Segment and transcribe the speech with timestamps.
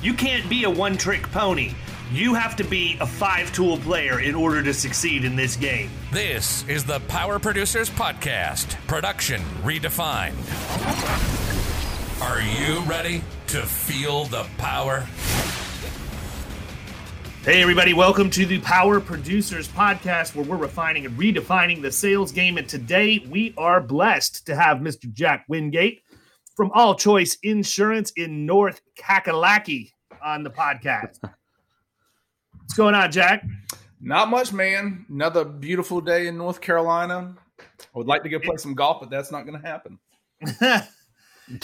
[0.00, 1.72] You can't be a one trick pony.
[2.12, 5.90] You have to be a five tool player in order to succeed in this game.
[6.12, 10.36] This is the Power Producers Podcast, production redefined.
[12.22, 15.00] Are you ready to feel the power?
[17.42, 22.30] Hey, everybody, welcome to the Power Producers Podcast, where we're refining and redefining the sales
[22.30, 22.56] game.
[22.56, 25.12] And today we are blessed to have Mr.
[25.12, 26.02] Jack Wingate
[26.58, 31.20] from All Choice Insurance in North Kakalaki on the podcast.
[31.22, 33.46] What's going on, Jack?
[34.00, 35.06] Not much, man.
[35.08, 37.36] Another beautiful day in North Carolina.
[37.60, 37.62] I
[37.94, 40.00] would like to go play some golf, but that's not going to happen.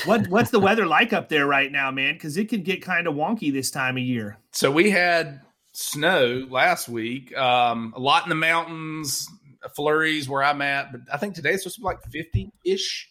[0.05, 2.15] what What's the weather like up there right now, man?
[2.15, 4.39] Because it can get kind of wonky this time of year.
[4.53, 5.41] So we had
[5.73, 9.29] snow last week, um, a lot in the mountains,
[9.75, 13.11] flurries where I'm at, but I think today it's supposed to be like 50 ish.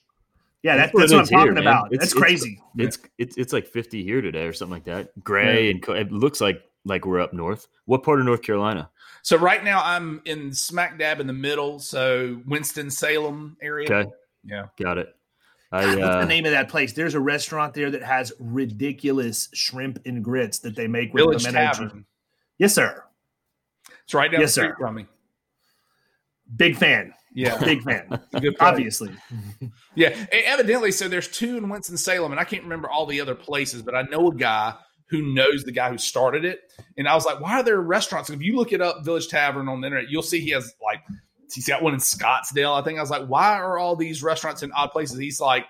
[0.64, 1.92] Yeah, that's, that's what I'm talking here, about.
[1.92, 2.62] It's, that's crazy.
[2.78, 5.24] It's, it's, it's it's like 50 here today or something like that.
[5.24, 7.68] Gray and co- it looks like like we're up north.
[7.86, 8.90] What part of North Carolina?
[9.24, 13.92] So right now I'm in smack dab in the middle, so Winston Salem area.
[13.92, 14.10] Okay.
[14.46, 14.68] Yeah.
[14.82, 15.16] Got it.
[15.74, 16.94] I, uh, What's the name of that place?
[16.94, 21.44] There's a restaurant there that has ridiculous shrimp and grits that they make with Village
[21.46, 22.06] Tavern.
[22.58, 23.04] Yes, sir.
[24.04, 24.78] It's right down yes, the street sir.
[24.78, 25.08] from me.
[26.56, 27.14] Big fan.
[27.36, 28.20] Yeah, big fan.
[28.60, 29.12] Obviously.
[29.96, 30.92] yeah, evidently.
[30.92, 33.96] So there's two in Winston Salem, and I can't remember all the other places, but
[33.96, 34.76] I know a guy
[35.10, 36.62] who knows the guy who started it.
[36.98, 38.30] And I was like, why are there restaurants?
[38.30, 41.02] If you look it up, Village Tavern on the internet, you'll see he has like
[41.54, 42.80] he's got one in Scottsdale.
[42.80, 45.20] I think I was like, why are all these restaurants in odd places?
[45.20, 45.66] He's like,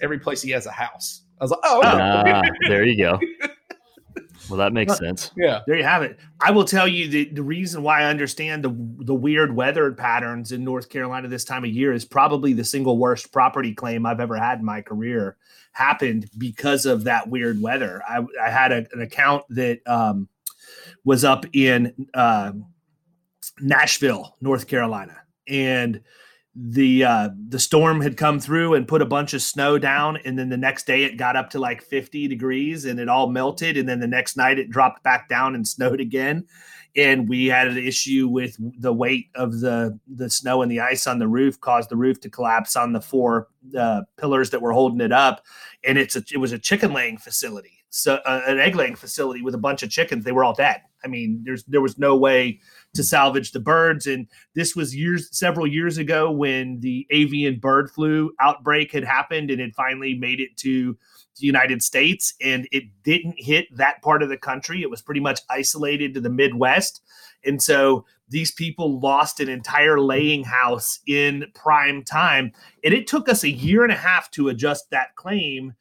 [0.00, 1.22] every place he has a house.
[1.40, 2.32] I was like, oh, okay.
[2.32, 3.20] uh, there you go.
[4.48, 5.30] Well, that makes sense.
[5.36, 6.18] Yeah, there you have it.
[6.40, 10.52] I will tell you the, the reason why I understand the the weird weather patterns
[10.52, 14.20] in North Carolina this time of year is probably the single worst property claim I've
[14.20, 15.36] ever had in my career
[15.72, 18.02] happened because of that weird weather.
[18.08, 20.28] I, I had a, an account that um,
[21.04, 22.52] was up in uh,
[23.60, 25.16] Nashville, North Carolina,
[25.46, 26.00] and
[26.60, 30.36] the uh, the storm had come through and put a bunch of snow down and
[30.36, 33.76] then the next day it got up to like 50 degrees and it all melted
[33.76, 36.46] and then the next night it dropped back down and snowed again.
[36.96, 41.06] And we had an issue with the weight of the the snow and the ice
[41.06, 43.48] on the roof caused the roof to collapse on the four
[43.78, 45.44] uh, pillars that were holding it up.
[45.84, 49.42] And it's a, it was a chicken laying facility so uh, an egg laying facility
[49.42, 50.24] with a bunch of chickens.
[50.24, 50.82] They were all dead.
[51.04, 52.60] I mean there's there was no way
[52.98, 54.08] to salvage the birds.
[54.08, 54.26] And
[54.56, 59.60] this was years, several years ago when the avian bird flu outbreak had happened and
[59.60, 60.98] it finally made it to
[61.38, 62.34] the United States.
[62.42, 64.82] And it didn't hit that part of the country.
[64.82, 67.00] It was pretty much isolated to the Midwest.
[67.44, 72.52] And so these people lost an entire laying house in prime time.
[72.82, 75.74] And it took us a year and a half to adjust that claim,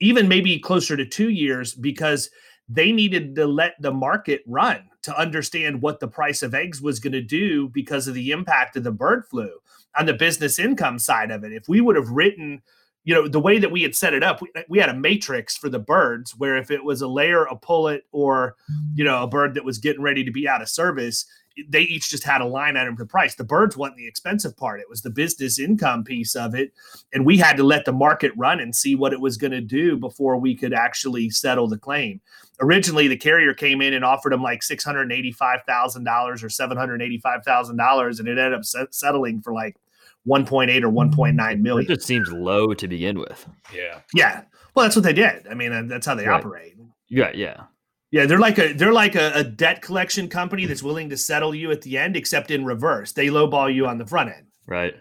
[0.00, 2.30] even maybe closer to two years, because
[2.68, 6.98] they needed to let the market run to understand what the price of eggs was
[6.98, 9.50] going to do because of the impact of the bird flu
[9.96, 11.52] on the business income side of it.
[11.52, 12.62] If we would have written,
[13.04, 15.56] you know, the way that we had set it up, we, we had a matrix
[15.56, 18.56] for the birds where if it was a layer, a pullet, or,
[18.94, 21.26] you know, a bird that was getting ready to be out of service,
[21.68, 23.34] they each just had a line item for price.
[23.34, 26.72] The birds wasn't the expensive part; it was the business income piece of it,
[27.12, 29.60] and we had to let the market run and see what it was going to
[29.60, 32.20] do before we could actually settle the claim.
[32.60, 36.48] Originally, the carrier came in and offered them like six hundred eighty-five thousand dollars or
[36.48, 39.76] seven hundred eighty-five thousand dollars, and it ended up settling for like
[40.26, 40.96] 1.8 or hmm.
[40.96, 41.90] 1.9 million.
[41.90, 43.46] It just seems low to begin with.
[43.74, 44.00] Yeah.
[44.14, 44.42] Yeah.
[44.74, 45.46] Well, that's what they did.
[45.48, 46.40] I mean, uh, that's how they right.
[46.40, 46.76] operate.
[47.08, 47.30] Yeah.
[47.34, 47.64] Yeah.
[48.14, 51.52] Yeah, they're like a they're like a, a, debt collection company that's willing to settle
[51.52, 53.10] you at the end, except in reverse.
[53.10, 54.46] They lowball you on the front end.
[54.66, 54.94] Right.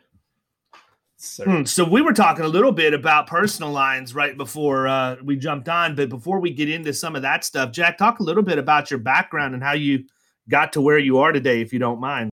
[1.44, 5.36] Hmm, so we were talking a little bit about personal lines right before uh, we
[5.36, 8.42] jumped on, but before we get into some of that stuff, Jack, talk a little
[8.42, 10.06] bit about your background and how you
[10.50, 12.31] got to where you are today, if you don't mind.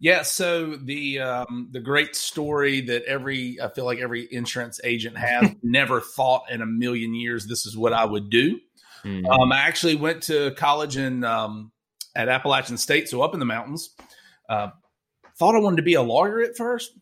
[0.00, 5.16] Yeah, so the um, the great story that every I feel like every insurance agent
[5.18, 8.58] has never thought in a million years this is what I would do.
[9.04, 9.26] Mm-hmm.
[9.26, 11.72] Um, I actually went to college in um,
[12.14, 13.90] at Appalachian State, so up in the mountains.
[14.48, 14.70] Uh,
[15.36, 16.92] thought I wanted to be a lawyer at first.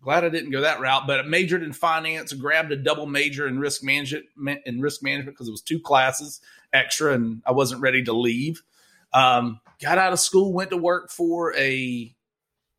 [0.00, 3.48] Glad I didn't go that route, but I majored in finance, grabbed a double major
[3.48, 6.40] in risk management in risk management because it was two classes
[6.72, 8.62] extra, and I wasn't ready to leave.
[9.12, 12.14] Um, got out of school, went to work for a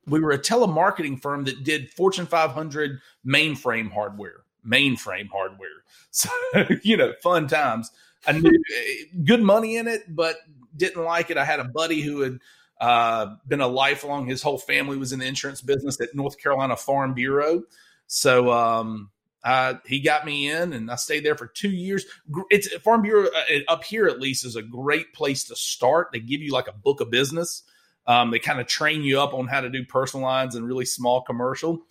[0.08, 5.70] we were a telemarketing firm that did Fortune 500 mainframe hardware, mainframe hardware.
[6.12, 6.30] So,
[6.82, 7.92] you know, fun times.
[8.28, 10.38] I knew eh, good money in it, but
[10.76, 11.38] didn't like it.
[11.38, 12.40] I had a buddy who had
[12.80, 16.76] uh, been a lifelong, his whole family was in the insurance business at North Carolina
[16.76, 17.64] Farm Bureau.
[18.08, 19.12] So, um,
[19.86, 22.06] he got me in and I stayed there for two years.
[22.50, 26.10] It's a Farm Bureau uh, up here, at least, is a great place to start.
[26.12, 27.64] They give you like a book of business
[28.10, 30.84] um, they kind of train you up on how to do personal lines and really
[30.84, 31.86] small commercial.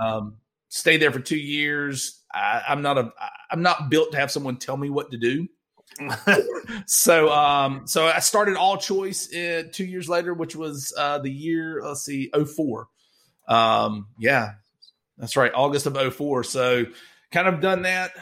[0.00, 0.36] Um,
[0.68, 2.22] stay there for two years.
[2.32, 3.12] I, I'm not a
[3.50, 5.48] I'm not built to have someone tell me what to do.
[6.86, 11.30] so um so I started all choice uh, two years later, which was uh the
[11.30, 12.88] year let's see 04.
[13.48, 14.52] Um yeah,
[15.18, 16.44] that's right, August of 04.
[16.44, 16.86] So
[17.30, 18.12] kind of done that.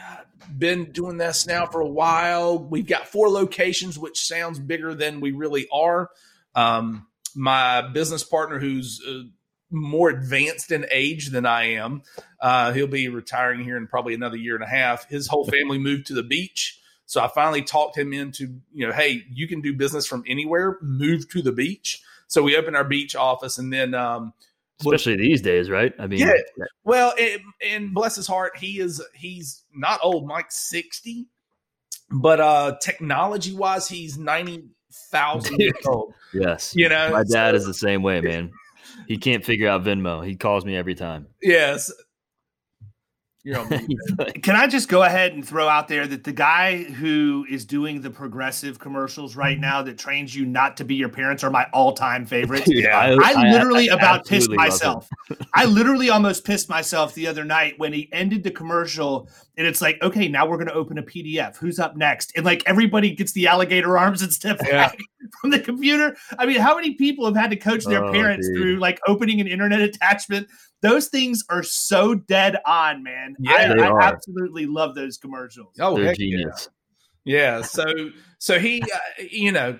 [0.57, 2.59] Been doing this now for a while.
[2.59, 6.09] We've got four locations, which sounds bigger than we really are.
[6.53, 9.23] Um, my business partner who's uh,
[9.71, 12.03] more advanced in age than I am.
[12.39, 15.09] Uh, he'll be retiring here in probably another year and a half.
[15.09, 16.79] His whole family moved to the beach.
[17.05, 20.77] So I finally talked him into, you know, hey, you can do business from anywhere,
[20.81, 22.01] move to the beach.
[22.27, 24.33] So we opened our beach office and then, um,
[24.79, 25.93] especially these days, right?
[25.99, 26.33] I mean, yeah.
[26.83, 30.27] Well, it, and bless his heart, he is he's not old.
[30.27, 31.27] Mike's sixty,
[32.09, 34.63] but uh, technology wise, he's ninety
[35.11, 36.13] thousand years old.
[36.33, 36.73] Yes.
[36.75, 38.51] You know, my dad so, is the same way, man.
[39.07, 40.25] He can't figure out Venmo.
[40.25, 41.27] He calls me every time.
[41.41, 41.91] Yes.
[43.43, 43.67] You're on
[44.41, 48.01] Can I just go ahead and throw out there that the guy who is doing
[48.01, 49.61] the progressive commercials right mm-hmm.
[49.61, 52.67] now that trains you not to be your parents are my all-time favorites.
[52.67, 55.09] yeah, I, I literally I, I about pissed myself.
[55.53, 59.81] I literally almost pissed myself the other night when he ended the commercial and it's
[59.81, 61.57] like, okay, now we're going to open a PDF.
[61.57, 62.31] Who's up next?
[62.35, 64.87] And like everybody gets the alligator arms and step yeah.
[64.87, 64.97] back
[65.41, 66.15] from the computer.
[66.39, 68.57] I mean, how many people have had to coach their oh, parents dude.
[68.57, 70.47] through like opening an internet attachment
[70.83, 73.35] those things are so dead on, man.
[73.39, 75.73] Yeah, I, I absolutely love those commercials.
[75.79, 76.69] Oh, They're genius.
[77.23, 77.57] Yeah.
[77.57, 77.61] yeah.
[77.61, 77.85] So,
[78.37, 79.79] so he, uh, you know,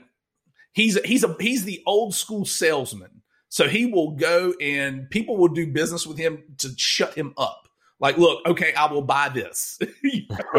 [0.72, 3.22] he's he's a he's the old school salesman.
[3.50, 7.68] So he will go and people will do business with him to shut him up.
[8.00, 9.78] Like, look, okay, I will buy this.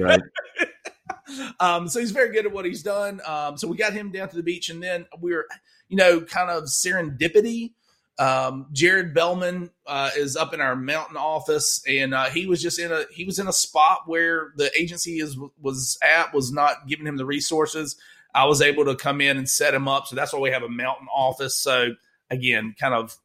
[0.00, 0.22] right.
[1.60, 3.20] um, so he's very good at what he's done.
[3.26, 5.46] Um, so we got him down to the beach, and then we we're,
[5.88, 7.74] you know, kind of serendipity.
[8.22, 12.78] Um, Jared Bellman uh, is up in our mountain office, and uh, he was just
[12.78, 16.86] in a he was in a spot where the agency is was at was not
[16.86, 17.96] giving him the resources.
[18.32, 20.62] I was able to come in and set him up, so that's why we have
[20.62, 21.56] a mountain office.
[21.56, 21.94] So
[22.30, 23.18] again, kind of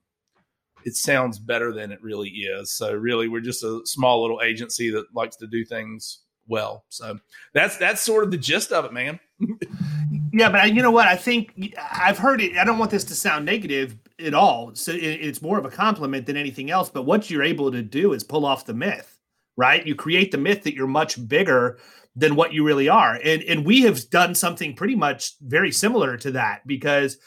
[0.84, 2.72] it sounds better than it really is.
[2.72, 6.86] So really, we're just a small little agency that likes to do things well.
[6.90, 7.20] So
[7.54, 9.20] that's that's sort of the gist of it, man.
[10.34, 11.08] yeah, but you know what?
[11.08, 12.58] I think I've heard it.
[12.58, 14.74] I don't want this to sound negative, at all.
[14.74, 16.90] So it's more of a compliment than anything else.
[16.90, 19.20] But what you're able to do is pull off the myth,
[19.56, 19.86] right?
[19.86, 21.80] You create the myth that you're much bigger
[22.16, 23.20] than what you really are.
[23.24, 27.18] And and we have done something pretty much very similar to that because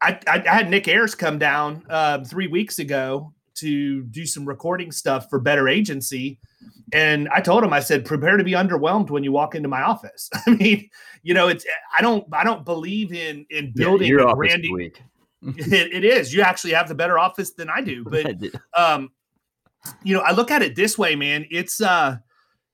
[0.00, 4.90] I, I, had Nick Ayers come down uh, three weeks ago to do some recording
[4.90, 6.40] stuff for Better Agency.
[6.92, 9.82] And I told him, I said, prepare to be underwhelmed when you walk into my
[9.82, 10.28] office.
[10.46, 10.88] I mean,
[11.22, 11.64] you know, it's
[11.98, 14.72] I don't I don't believe in in building yeah, your branding.
[14.72, 15.02] Week
[15.42, 16.32] it, it is.
[16.32, 18.04] You actually have the better office than I do.
[18.04, 18.36] But
[18.76, 19.10] um,
[20.02, 21.46] you know, I look at it this way, man.
[21.50, 22.18] It's uh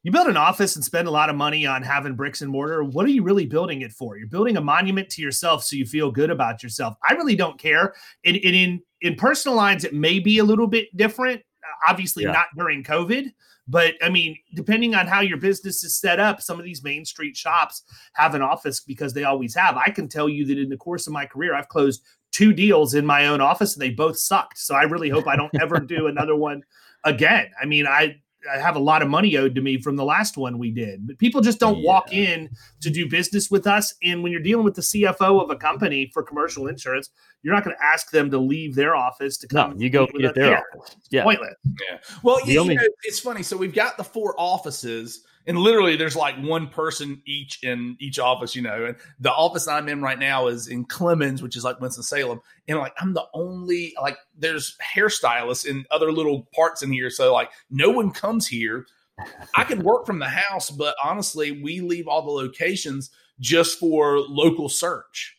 [0.04, 2.84] you build an office and spend a lot of money on having bricks and mortar.
[2.84, 4.16] What are you really building it for?
[4.16, 6.94] You're building a monument to yourself so you feel good about yourself.
[7.08, 7.94] I really don't care.
[8.24, 11.42] And in, in in personal lines, it may be a little bit different.
[11.88, 12.32] Obviously, yeah.
[12.32, 13.32] not during COVID.
[13.68, 17.04] But I mean, depending on how your business is set up, some of these main
[17.04, 17.82] street shops
[18.14, 19.76] have an office because they always have.
[19.76, 22.02] I can tell you that in the course of my career, I've closed
[22.38, 24.58] two deals in my own office and they both sucked.
[24.58, 26.62] So I really hope I don't ever do another one
[27.04, 27.50] again.
[27.60, 30.36] I mean, I I have a lot of money owed to me from the last
[30.36, 31.04] one we did.
[31.08, 31.86] But people just don't yeah.
[31.86, 32.48] walk in
[32.80, 33.92] to do business with us.
[34.04, 37.10] And when you're dealing with the CFO of a company for commercial insurance,
[37.42, 39.72] you're not going to ask them to leave their office to come.
[39.72, 40.96] No, you go get their office.
[41.10, 41.56] Yeah, pointless.
[41.64, 41.98] Yeah.
[42.22, 43.42] Well, yeah, only- you know, it's funny.
[43.42, 48.18] So we've got the four offices and literally there's like one person each in each
[48.18, 48.84] office, you know.
[48.84, 52.40] And the office I'm in right now is in Clemmons, which is like Winston Salem,
[52.68, 57.32] and like I'm the only like there's hairstylists in other little parts in here, so
[57.32, 58.86] like no one comes here.
[59.56, 64.18] I can work from the house, but honestly, we leave all the locations just for
[64.18, 65.36] local search.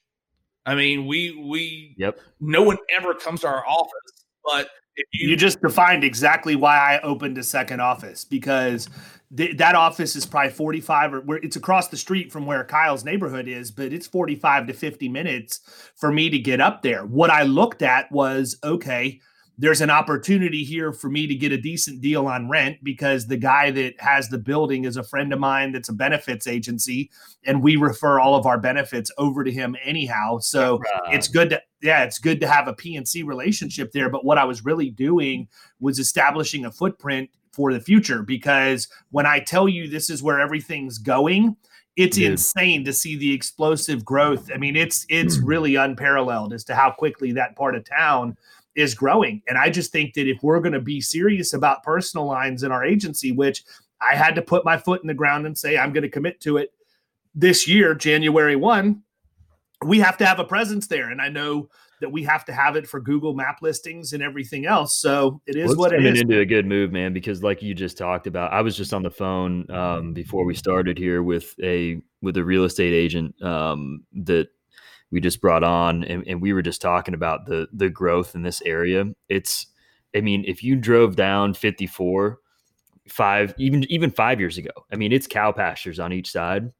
[0.65, 2.19] I mean, we we yep.
[2.41, 4.18] No one ever comes to our office,
[4.49, 4.69] but
[5.11, 8.89] you, you, just defined exactly why I opened a second office because
[9.35, 13.05] th- that office is probably 45 or where it's across the street from where Kyle's
[13.05, 15.61] neighborhood is, but it's 45 to 50 minutes
[15.95, 17.05] for me to get up there.
[17.05, 19.21] What I looked at was okay,
[19.59, 23.35] there's an opportunity here for me to get a decent deal on rent because the
[23.35, 27.11] guy that has the building is a friend of mine that's a benefits agency
[27.45, 30.79] and we refer all of our benefits over to him anyhow so
[31.11, 34.45] it's good to yeah it's good to have a pnc relationship there but what i
[34.45, 35.47] was really doing
[35.79, 40.39] was establishing a footprint for the future because when I tell you this is where
[40.39, 41.57] everything's going,
[41.95, 42.31] it's Dude.
[42.31, 44.49] insane to see the explosive growth.
[44.53, 45.41] I mean, it's it's mm.
[45.43, 48.37] really unparalleled as to how quickly that part of town
[48.79, 49.41] is growing.
[49.47, 52.71] And I just think that if we're going to be serious about personal lines in
[52.71, 53.63] our agency, which
[54.01, 56.39] I had to put my foot in the ground and say I'm going to commit
[56.41, 56.73] to it
[57.35, 59.01] this year, January 1,
[59.85, 61.09] we have to have a presence there.
[61.09, 61.69] And I know
[62.01, 64.95] that we have to have it for Google map listings and everything else.
[64.95, 66.21] So it is well, what it is.
[66.21, 69.03] into a good move, man, because like you just talked about, I was just on
[69.03, 74.03] the phone um, before we started here with a with a real estate agent um,
[74.13, 74.47] that
[75.11, 78.43] we just brought on, and, and we were just talking about the the growth in
[78.43, 79.05] this area.
[79.27, 79.67] It's,
[80.15, 82.39] I mean, if you drove down 54
[83.07, 86.71] five even even five years ago i mean it's cow pastures on each side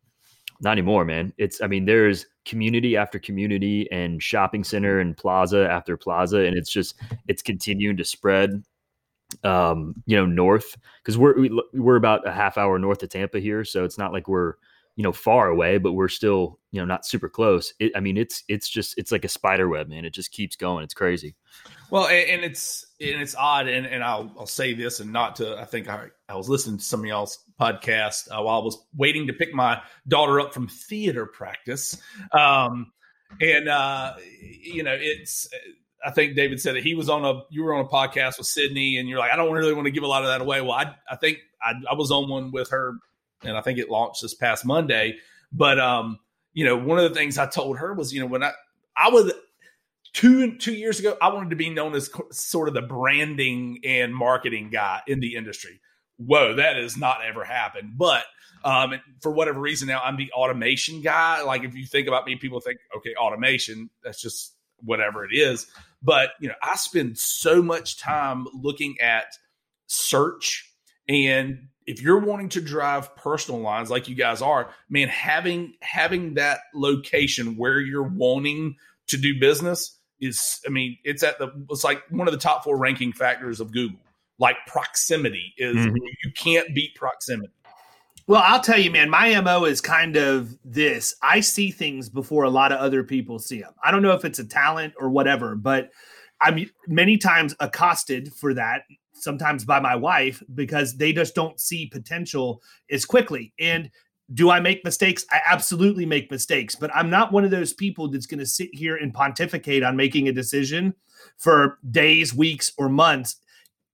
[0.62, 1.34] not anymore, man.
[1.38, 6.58] It's I mean, there's community after community and shopping center and plaza after plaza, and
[6.58, 8.64] it's just it's continuing to spread.
[9.44, 13.04] Um, you know, north because we're we, are we are about a half hour north
[13.04, 14.56] of Tampa here, so it's not like we're
[14.96, 17.74] you know far away, but we're still you know not super close.
[17.80, 20.06] It, I mean, it's it's just it's like a spider web, man.
[20.06, 20.84] It just keeps going.
[20.84, 21.36] It's crazy.
[21.90, 25.58] Well, and, it's and it's odd, and, and I'll I'll say this, and not to
[25.58, 28.78] I think I I was listening to some of y'all's podcast uh, while I was
[28.96, 32.92] waiting to pick my daughter up from theater practice, um,
[33.42, 35.50] and uh, you know it's.
[36.06, 38.48] I think David said that he was on a you were on a podcast with
[38.48, 40.62] Sydney, and you're like, I don't really want to give a lot of that away.
[40.62, 42.94] Well, I I think I, I was on one with her
[43.44, 45.18] and I think it launched this past Monday.
[45.52, 46.20] But um,
[46.54, 48.52] you know, one of the things I told her was, you know, when I
[48.96, 49.32] I was
[50.14, 54.14] two two years ago, I wanted to be known as sort of the branding and
[54.14, 55.80] marketing guy in the industry.
[56.18, 57.94] Whoa, that has not ever happened.
[57.98, 58.26] But
[58.64, 61.42] um, for whatever reason, now I'm the automation guy.
[61.44, 64.54] Like if you think about me, people think, okay, automation, that's just
[64.84, 65.68] whatever it is.
[66.02, 69.28] But you know, I spend so much time looking at
[69.88, 70.74] search
[71.08, 76.36] and if you're wanting to drive personal lines like you guys are, man, having having
[76.36, 78.76] that location where you're wanting
[79.08, 82.64] to do business is, I mean, it's at the it's like one of the top
[82.64, 84.00] four ranking factors of Google.
[84.38, 85.96] Like proximity is mm-hmm.
[85.96, 87.52] you can't beat proximity.
[88.28, 91.16] Well, I'll tell you, man, my MO is kind of this.
[91.24, 93.74] I see things before a lot of other people see them.
[93.84, 95.90] I don't know if it's a talent or whatever, but
[96.40, 98.84] I'm many times accosted for that
[99.22, 103.54] sometimes by my wife because they just don't see potential as quickly.
[103.60, 103.90] And
[104.34, 105.26] do I make mistakes?
[105.32, 108.70] I absolutely make mistakes, but I'm not one of those people that's going to sit
[108.74, 110.94] here and pontificate on making a decision
[111.38, 113.38] for days, weeks, or months.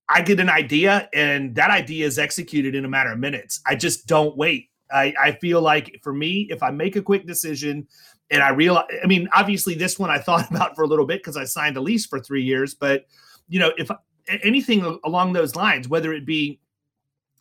[0.10, 3.62] I get an idea and that idea is executed in a matter of minutes.
[3.66, 4.70] I just don't wait.
[4.92, 7.88] I, I feel like for me, if I make a quick decision
[8.30, 11.22] and I realize, I mean, obviously this one I thought about for a little bit
[11.22, 13.06] because I signed a lease for three years, but
[13.48, 13.90] you know, if
[14.28, 16.60] anything along those lines, whether it be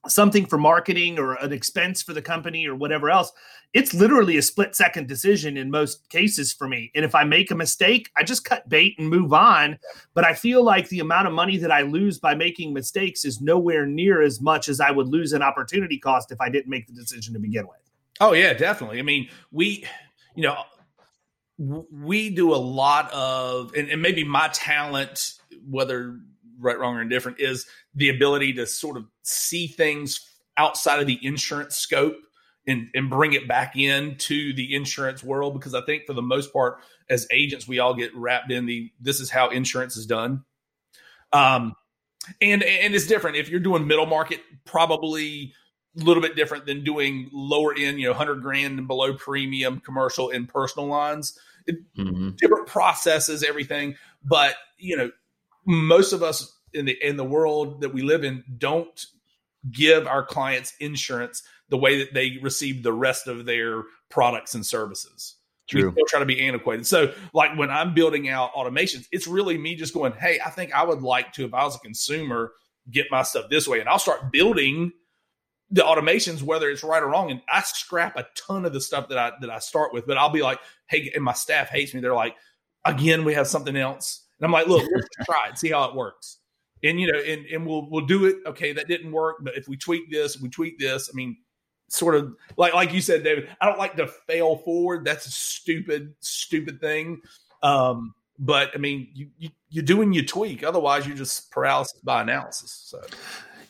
[0.07, 3.33] something for marketing or an expense for the company or whatever else,
[3.73, 6.91] it's literally a split second decision in most cases for me.
[6.95, 9.79] And if I make a mistake, I just cut bait and move on.
[10.13, 13.41] But I feel like the amount of money that I lose by making mistakes is
[13.41, 16.87] nowhere near as much as I would lose an opportunity cost if I didn't make
[16.87, 17.81] the decision to begin with.
[18.21, 18.99] Oh, yeah, definitely.
[18.99, 19.85] I mean, we,
[20.37, 20.63] you know,
[21.59, 25.35] we do a lot of, and, and maybe my talent,
[25.69, 26.21] whether
[26.65, 30.21] right, wrong, or indifferent is the ability to sort of see things
[30.57, 32.17] outside of the insurance scope
[32.67, 35.55] and, and bring it back into the insurance world.
[35.55, 36.79] Because I think for the most part,
[37.09, 40.45] as agents, we all get wrapped in the this is how insurance is done.
[41.33, 41.75] Um,
[42.41, 45.53] and and it's different if you're doing middle market, probably
[46.01, 49.81] a little bit different than doing lower end, you know, hundred grand and below premium
[49.81, 51.39] commercial and personal lines.
[51.67, 52.31] It, mm-hmm.
[52.37, 55.11] Different processes, everything, but you know,
[55.67, 59.07] most of us in the in the world that we live in don't
[59.71, 64.65] give our clients insurance the way that they receive the rest of their products and
[64.65, 65.37] services.
[65.69, 65.89] True.
[65.89, 66.87] We still try to be antiquated.
[66.87, 70.75] So, like when I'm building out automations, it's really me just going, "Hey, I think
[70.75, 72.53] I would like to, if I was a consumer,
[72.91, 74.93] get my stuff this way," and I'll start building
[75.71, 77.31] the automations, whether it's right or wrong.
[77.31, 80.19] And I scrap a ton of the stuff that I that I start with, but
[80.19, 82.01] I'll be like, "Hey," and my staff hates me.
[82.01, 82.37] They're like,
[82.85, 85.95] "Again, we have something else," and I'm like, "Look, let's try it, see how it
[85.95, 86.41] works."
[86.85, 88.37] And you know, and and we'll we'll do it.
[88.47, 91.11] Okay, that didn't work, but if we tweak this, we tweak this.
[91.13, 91.37] I mean,
[91.89, 93.49] sort of like like you said, David.
[93.61, 95.05] I don't like to fail forward.
[95.05, 97.21] That's a stupid, stupid thing.
[97.63, 100.63] Um, but I mean, you, you you do and you tweak.
[100.63, 102.71] Otherwise, you're just paralysis by analysis.
[102.87, 103.01] So.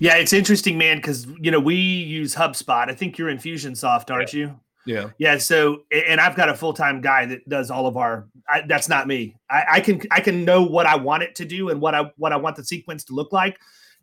[0.00, 2.90] Yeah, it's interesting, man, because you know we use HubSpot.
[2.90, 4.40] I think you're Infusionsoft, aren't yeah.
[4.40, 4.60] you?
[4.86, 5.10] Yeah.
[5.18, 5.38] Yeah.
[5.38, 8.28] So, and I've got a full time guy that does all of our.
[8.48, 9.36] I, that's not me.
[9.48, 12.10] I, I, can I can know what I want it to do and what I
[12.16, 13.58] what I want the sequence to look like.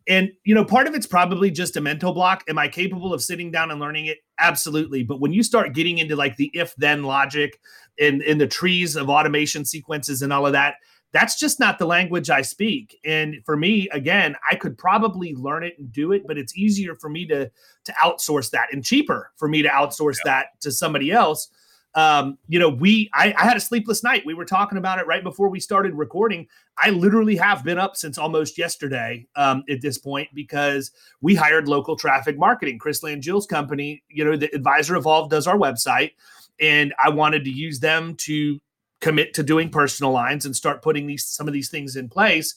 [0.08, 2.42] And, you know, part of it's probably just a mental block.
[2.48, 4.18] Am I capable of sitting down and learning it?
[4.38, 5.04] Absolutely.
[5.04, 7.60] But when you start getting into like the if then logic
[8.00, 10.74] and in the trees of automation sequences and all of that,
[11.12, 12.98] that's just not the language I speak.
[13.04, 16.94] And for me, again, I could probably learn it and do it, but it's easier
[16.94, 17.50] for me to
[17.84, 20.32] to outsource that and cheaper for me to outsource yeah.
[20.32, 21.48] that to somebody else
[21.94, 24.24] um, you know, we I, I, had a sleepless night.
[24.24, 26.46] We were talking about it right before we started recording.
[26.78, 30.90] I literally have been up since almost yesterday um, at this point because
[31.20, 32.78] we hired local traffic marketing.
[32.78, 36.12] Chris Langille's company, you know, the Advisor Evolve does our website,
[36.58, 38.58] and I wanted to use them to
[39.02, 42.54] commit to doing personal lines and start putting these some of these things in place.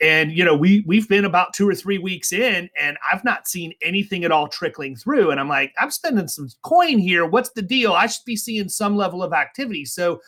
[0.00, 3.46] And you know we we've been about two or three weeks in and i've not
[3.46, 5.30] seen anything at all trickling through.
[5.30, 7.26] And i'm like i'm spending some coin here.
[7.26, 7.92] What's the deal?
[7.92, 9.84] I should be seeing some level of activity.
[9.84, 10.22] So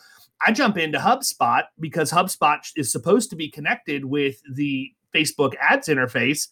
[0.45, 5.87] i jump into hubspot because hubspot is supposed to be connected with the facebook ads
[5.87, 6.49] interface.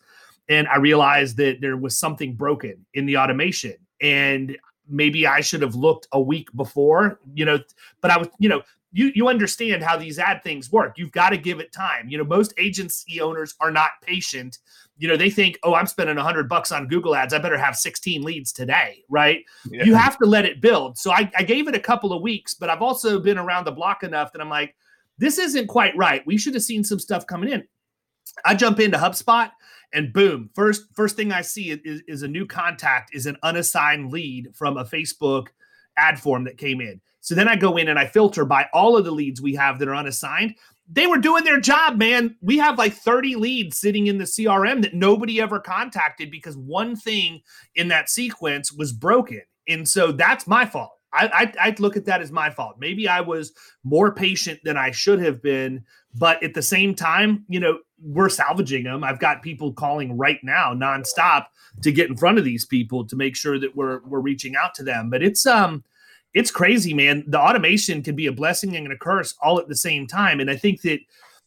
[0.50, 3.76] And i realized that there was something broken in the automation.
[4.02, 4.58] And
[4.90, 7.58] maybe i should have looked a week before you know
[8.02, 8.62] but i was you know
[8.94, 10.98] you you understand how these ad things work.
[10.98, 12.08] You've got to give it time.
[12.08, 14.60] You know, most agency owners are not patient.
[14.98, 17.34] You know, they think, "Oh, I'm spending 100 bucks on Google Ads.
[17.34, 19.44] I better have 16 leads today." Right?
[19.70, 19.84] Yeah.
[19.84, 20.98] You have to let it build.
[20.98, 23.72] So I, I gave it a couple of weeks, but I've also been around the
[23.72, 24.76] block enough that I'm like,
[25.18, 26.26] this isn't quite right.
[26.26, 27.64] We should have seen some stuff coming in.
[28.46, 29.52] I jump into HubSpot
[29.94, 34.12] and boom, first first thing I see is, is a new contact is an unassigned
[34.12, 35.48] lead from a Facebook
[35.98, 37.00] ad form that came in.
[37.24, 39.80] So then I go in and I filter by all of the leads we have
[39.80, 40.56] that are unassigned.
[40.92, 42.36] They were doing their job, man.
[42.42, 46.98] We have like 30 leads sitting in the CRM that nobody ever contacted because one
[46.98, 47.42] thing
[47.76, 49.42] in that sequence was broken.
[49.70, 50.92] And so that's my fault.
[51.14, 52.76] I, I, I look at that as my fault.
[52.78, 53.54] Maybe I was
[53.86, 58.28] more patient than I should have been, but at the same time, you know, we're
[58.28, 59.06] salvaging them.
[59.06, 61.46] I've got people calling right now nonstop
[61.84, 64.76] to get in front of these people to make sure that we're we're reaching out
[64.76, 65.10] to them.
[65.10, 65.86] But it's um
[66.34, 67.24] it's crazy, man.
[67.28, 70.40] The automation can be a blessing and a curse all at the same time.
[70.40, 71.00] And I think that,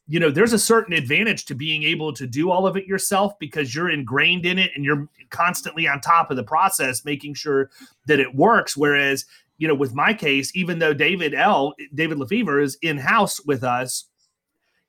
[0.06, 3.36] you know, there's a certain advantage to being able to do all of it yourself
[3.40, 7.70] because you're ingrained in it and you're constantly on top of the process, making sure
[8.06, 8.76] that it works.
[8.76, 9.24] Whereas,
[9.58, 13.64] you know, with my case, even though David L, David Lefevre is in house with
[13.64, 14.04] us,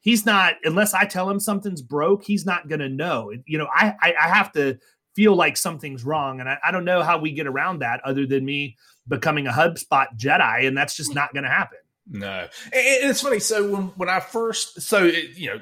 [0.02, 3.34] he's not, unless I tell him something's broke, he's not going to know.
[3.48, 4.78] You know, I, I, I have to
[5.16, 6.40] feel like something's wrong.
[6.40, 9.52] And I, I don't know how we get around that other than me becoming a
[9.52, 11.78] HubSpot Jedi, and that's just not going to happen.
[12.10, 13.40] No, and it's funny.
[13.40, 15.60] So when when I first, so it, you know,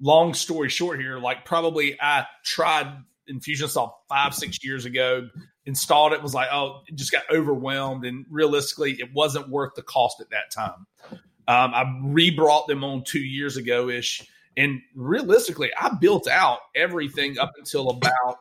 [0.00, 2.88] long story short here, like probably I tried
[3.30, 5.28] Infusionsoft five six years ago,
[5.64, 10.20] installed it, was like, oh, just got overwhelmed, and realistically, it wasn't worth the cost
[10.20, 10.86] at that time.
[11.48, 17.38] Um, I rebrought them on two years ago ish, and realistically, I built out everything
[17.38, 18.38] up until about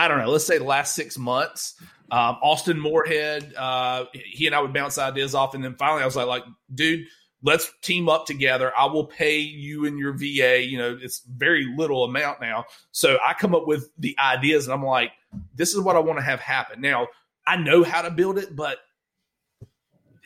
[0.00, 1.74] I don't know, let's say the last six months.
[2.10, 6.06] Um, Austin Moorhead, uh, he and I would bounce ideas off, and then finally I
[6.06, 7.04] was like, like, dude,
[7.42, 8.72] let's team up together.
[8.74, 10.64] I will pay you and your VA.
[10.64, 12.64] You know, it's very little amount now.
[12.92, 15.12] So I come up with the ideas, and I'm like,
[15.54, 16.80] this is what I want to have happen.
[16.80, 17.08] Now
[17.46, 18.78] I know how to build it, but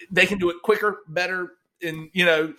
[0.08, 1.50] they can do it quicker, better,
[1.82, 2.54] and you know,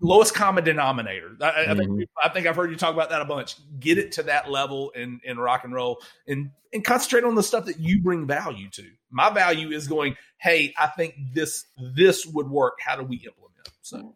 [0.00, 1.36] lowest common denominator.
[1.40, 1.70] I, mm-hmm.
[1.70, 2.02] I, think mm-hmm.
[2.24, 3.56] I think I've heard you talk about that a bunch.
[3.78, 7.42] Get it to that level in in rock and roll, and and concentrate on the
[7.42, 8.84] stuff that you bring value to.
[9.10, 10.16] My value is going.
[10.38, 12.78] Hey, I think this this would work.
[12.80, 13.68] How do we implement?
[13.82, 14.14] So.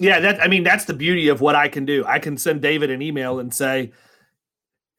[0.00, 2.04] Yeah, that I mean that's the beauty of what I can do.
[2.06, 3.92] I can send David an email and say,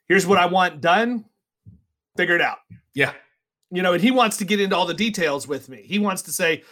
[0.08, 1.26] "Here's what I want done.
[2.16, 2.60] Figure it out."
[2.94, 3.14] Yeah.
[3.72, 5.84] You know, and he wants to get into all the details with me.
[5.84, 6.64] He wants to say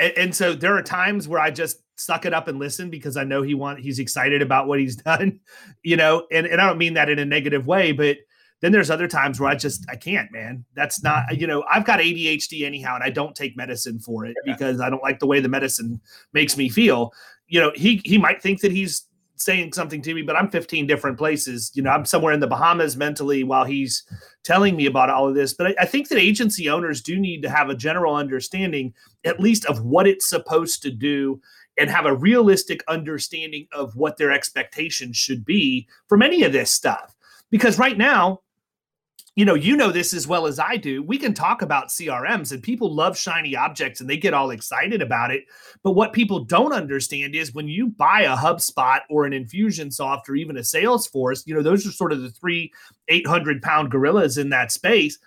[0.00, 3.16] and, and so there are times where I just suck it up and listen because
[3.16, 5.40] I know he want he's excited about what he's done,
[5.82, 8.18] you know, and, and I don't mean that in a negative way, but
[8.60, 10.64] then there's other times where I just I can't, man.
[10.74, 11.40] That's not mm-hmm.
[11.40, 14.90] you know I've got ADHD anyhow, and I don't take medicine for it because I
[14.90, 16.00] don't like the way the medicine
[16.32, 17.12] makes me feel.
[17.48, 20.86] You know, he he might think that he's saying something to me, but I'm 15
[20.86, 21.70] different places.
[21.74, 24.04] You know, I'm somewhere in the Bahamas mentally while he's
[24.44, 25.54] telling me about all of this.
[25.54, 28.92] But I, I, think that agency owners do need to have a general understanding,
[29.24, 31.40] at least, of what it's supposed to do
[31.80, 36.70] and have a realistic understanding of what their expectations should be from any of this
[36.70, 37.16] stuff.
[37.50, 38.42] Because right now,
[39.34, 41.02] you know, you know this as well as I do.
[41.02, 45.00] We can talk about CRMs and people love shiny objects and they get all excited
[45.00, 45.46] about it.
[45.82, 50.36] But what people don't understand is when you buy a HubSpot or an Infusionsoft or
[50.36, 52.74] even a Salesforce, you know, those are sort of the three
[53.08, 55.18] 800 pound gorillas in that space.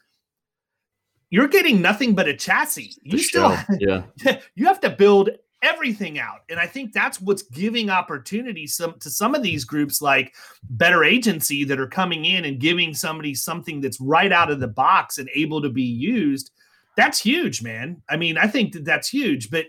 [1.31, 2.93] You're getting nothing but a chassis.
[3.01, 4.03] You still, yeah,
[4.55, 5.31] you have to build
[5.63, 6.41] everything out.
[6.49, 10.35] And I think that's what's giving opportunity some to some of these groups like
[10.69, 14.67] Better Agency that are coming in and giving somebody something that's right out of the
[14.67, 16.51] box and able to be used.
[16.95, 18.01] That's huge, man.
[18.09, 19.65] I mean, I think that that's huge, but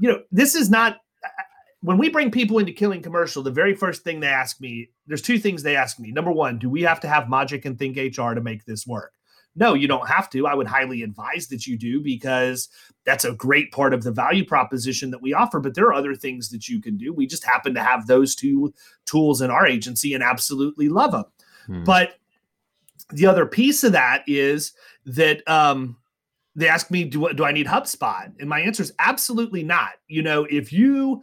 [0.00, 0.96] you know, this is not
[1.84, 5.20] when we bring people into killing commercial, the very first thing they ask me, there's
[5.20, 6.10] two things they ask me.
[6.10, 9.12] Number one, do we have to have Magic and Think HR to make this work?
[9.56, 10.46] No, you don't have to.
[10.46, 12.68] I would highly advise that you do because
[13.04, 15.60] that's a great part of the value proposition that we offer.
[15.60, 17.12] But there are other things that you can do.
[17.12, 18.74] We just happen to have those two
[19.06, 21.24] tools in our agency and absolutely love them.
[21.66, 21.84] Hmm.
[21.84, 22.18] But
[23.10, 24.72] the other piece of that is
[25.06, 25.96] that um,
[26.56, 28.32] they ask me, do, do I need HubSpot?
[28.40, 29.92] And my answer is absolutely not.
[30.08, 31.22] You know, if you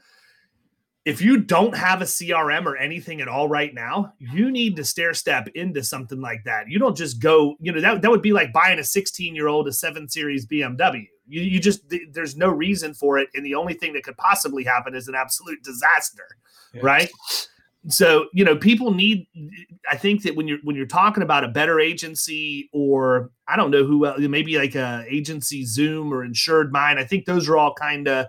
[1.03, 4.83] if you don't have a CRM or anything at all right now, you need to
[4.83, 6.69] stair step into something like that.
[6.69, 9.47] You don't just go, you know, that, that would be like buying a 16 year
[9.47, 11.07] old a 7 Series BMW.
[11.27, 13.29] You, you just, there's no reason for it.
[13.33, 16.27] And the only thing that could possibly happen is an absolute disaster,
[16.73, 16.81] yeah.
[16.83, 17.09] right?
[17.87, 19.25] So, you know, people need,
[19.89, 23.71] I think that when you're, when you're talking about a better agency or I don't
[23.71, 28.07] know who, maybe like a agency Zoom or InsuredMine, I think those are all kind
[28.07, 28.27] of,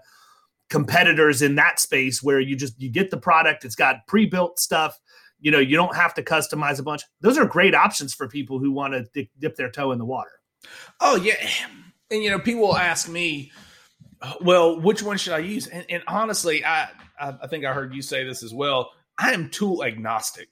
[0.73, 4.99] competitors in that space where you just you get the product it's got pre-built stuff
[5.43, 7.03] you know you don't have to customize a bunch.
[7.21, 10.07] Those are great options for people who want to dip, dip their toe in the
[10.07, 10.31] water.
[11.01, 11.35] Oh yeah.
[12.11, 13.51] And you know people ask me
[14.21, 15.67] uh, well which one should i use?
[15.67, 18.91] And, and honestly I, I i think i heard you say this as well.
[19.19, 20.49] I am tool agnostic.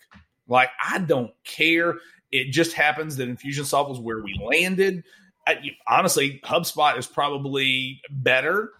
[0.48, 1.96] Like i don't care.
[2.32, 5.04] It just happens that infusionsoft was where we landed.
[5.46, 8.70] I, honestly hubspot is probably better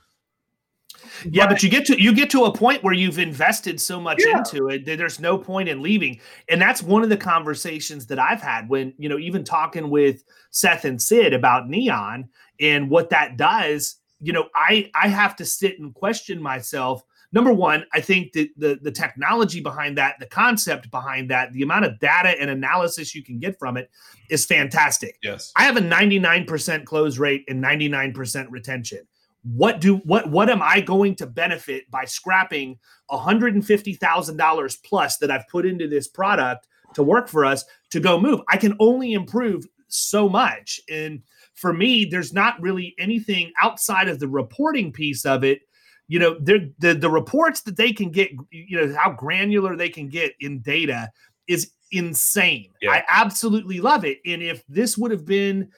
[1.25, 4.01] yeah, but, but, you get to you get to a point where you've invested so
[4.01, 4.39] much yeah.
[4.39, 6.21] into it that there's no point in leaving.
[6.49, 10.25] And that's one of the conversations that I've had when, you know, even talking with
[10.51, 12.29] Seth and Sid about Neon
[12.61, 17.03] and what that does, you know, I I have to sit and question myself.
[17.33, 21.63] Number one, I think that the the technology behind that, the concept behind that, the
[21.63, 23.89] amount of data and analysis you can get from it
[24.31, 25.17] is fantastic.
[25.23, 25.53] Yes.
[25.55, 29.07] I have a 99% close rate and 99% retention
[29.43, 32.79] what do what what am I going to benefit by scrapping
[33.11, 38.41] $150,000 plus that I've put into this product to work for us to go move?
[38.49, 40.81] I can only improve so much.
[40.91, 41.23] And
[41.55, 45.61] for me, there's not really anything outside of the reporting piece of it.
[46.09, 50.09] You know, the the reports that they can get, you know, how granular they can
[50.09, 51.11] get in data
[51.47, 52.71] is insane.
[52.81, 52.91] Yeah.
[52.93, 54.19] I absolutely love it.
[54.25, 55.71] And if this would have been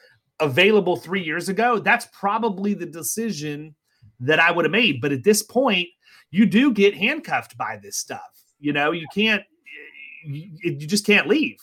[0.42, 3.74] available three years ago, that's probably the decision
[4.20, 5.00] that I would have made.
[5.00, 5.88] But at this point,
[6.30, 8.20] you do get handcuffed by this stuff.
[8.58, 9.42] You know, you can't,
[10.24, 11.58] you, just can't leave.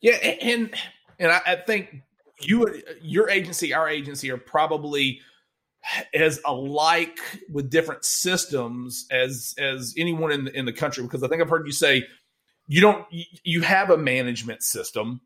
[0.00, 0.74] Yeah, and
[1.18, 2.02] and I, I think
[2.40, 5.20] you, your agency, our agency, are probably
[6.14, 7.18] as alike
[7.50, 11.48] with different systems as as anyone in the, in the country because I think I've
[11.48, 12.06] heard you say
[12.68, 15.20] you don't you have a management system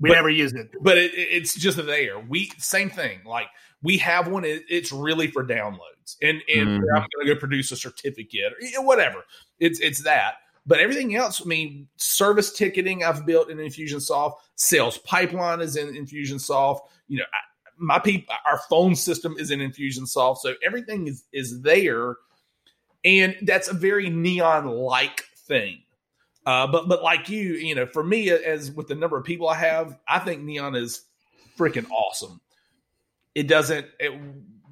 [0.00, 2.18] we but, never use it, but it, it's just there.
[2.18, 3.20] We same thing.
[3.24, 3.46] Like
[3.82, 4.44] we have one.
[4.44, 6.96] It, it's really for downloads, and and mm-hmm.
[6.96, 9.24] I'm going to go produce a certificate or whatever.
[9.60, 10.34] It's it's that.
[10.66, 15.88] But everything else, I mean, service ticketing I've built in Infusionsoft, sales pipeline is in
[15.94, 16.80] Infusionsoft.
[17.06, 17.38] You know, I,
[17.76, 22.16] my people, our phone system is in Infusionsoft, so everything is is there,
[23.04, 25.83] and that's a very neon like thing.
[26.46, 29.48] Uh, but but like you, you know, for me, as with the number of people
[29.48, 31.02] I have, I think Neon is
[31.58, 32.40] freaking awesome.
[33.34, 33.86] It doesn't.
[33.98, 34.12] It,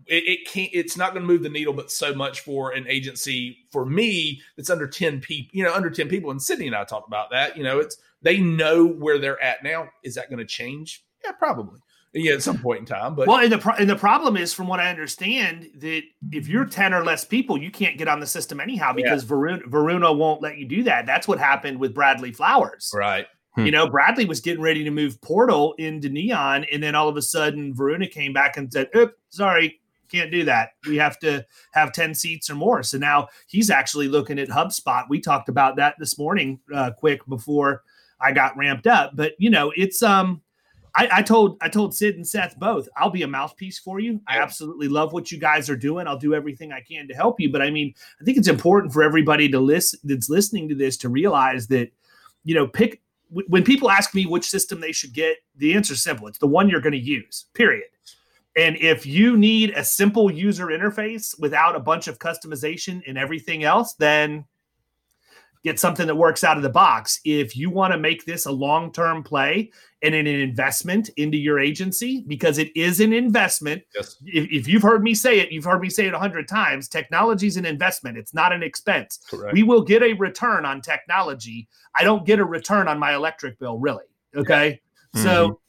[0.06, 0.70] it, it can't.
[0.72, 4.42] It's not going to move the needle, but so much for an agency for me
[4.56, 5.50] that's under ten people.
[5.52, 6.30] You know, under ten people.
[6.30, 7.56] And Sydney and I talked about that.
[7.56, 9.88] You know, it's they know where they're at now.
[10.02, 11.04] Is that going to change?
[11.24, 11.80] Yeah, probably.
[12.14, 13.14] Yeah, at some point in time.
[13.14, 16.46] But well, and the pro- and the problem is, from what I understand, that if
[16.46, 19.28] you're ten or less people, you can't get on the system anyhow because yeah.
[19.28, 21.06] Varuna, Varuna won't let you do that.
[21.06, 22.92] That's what happened with Bradley Flowers.
[22.94, 23.26] Right.
[23.54, 23.64] Hmm.
[23.64, 27.16] You know, Bradley was getting ready to move Portal into Neon, and then all of
[27.16, 29.80] a sudden, Varuna came back and said, "Oop, sorry,
[30.12, 30.72] can't do that.
[30.86, 32.82] We have to have 10 seats or more.
[32.82, 35.04] So now he's actually looking at HubSpot.
[35.08, 37.82] We talked about that this morning, uh, quick before
[38.20, 39.12] I got ramped up.
[39.14, 40.41] But you know, it's um
[40.94, 44.20] I, I, told I told Sid and Seth both, I'll be a mouthpiece for you.
[44.28, 46.06] I absolutely love what you guys are doing.
[46.06, 47.50] I'll do everything I can to help you.
[47.50, 50.96] But I mean, I think it's important for everybody to listen that's listening to this
[50.98, 51.90] to realize that,
[52.44, 53.00] you know, pick
[53.48, 56.26] when people ask me which system they should get, the answer is simple.
[56.26, 57.84] It's the one you're going to use, period.
[58.56, 63.64] And if you need a simple user interface without a bunch of customization and everything
[63.64, 64.44] else, then
[65.64, 67.20] get something that works out of the box.
[67.24, 69.70] If you want to make this a long term play
[70.02, 73.82] and an investment into your agency, because it is an investment.
[73.94, 74.16] Yes.
[74.26, 76.88] If, if you've heard me say it, you've heard me say it a hundred times.
[76.88, 78.18] Technology is an investment.
[78.18, 79.20] It's not an expense.
[79.30, 79.54] Correct.
[79.54, 81.68] We will get a return on technology.
[81.96, 84.04] I don't get a return on my electric bill, really.
[84.34, 84.80] Okay.
[85.14, 85.20] Yeah.
[85.20, 85.28] Mm-hmm.
[85.28, 85.60] So,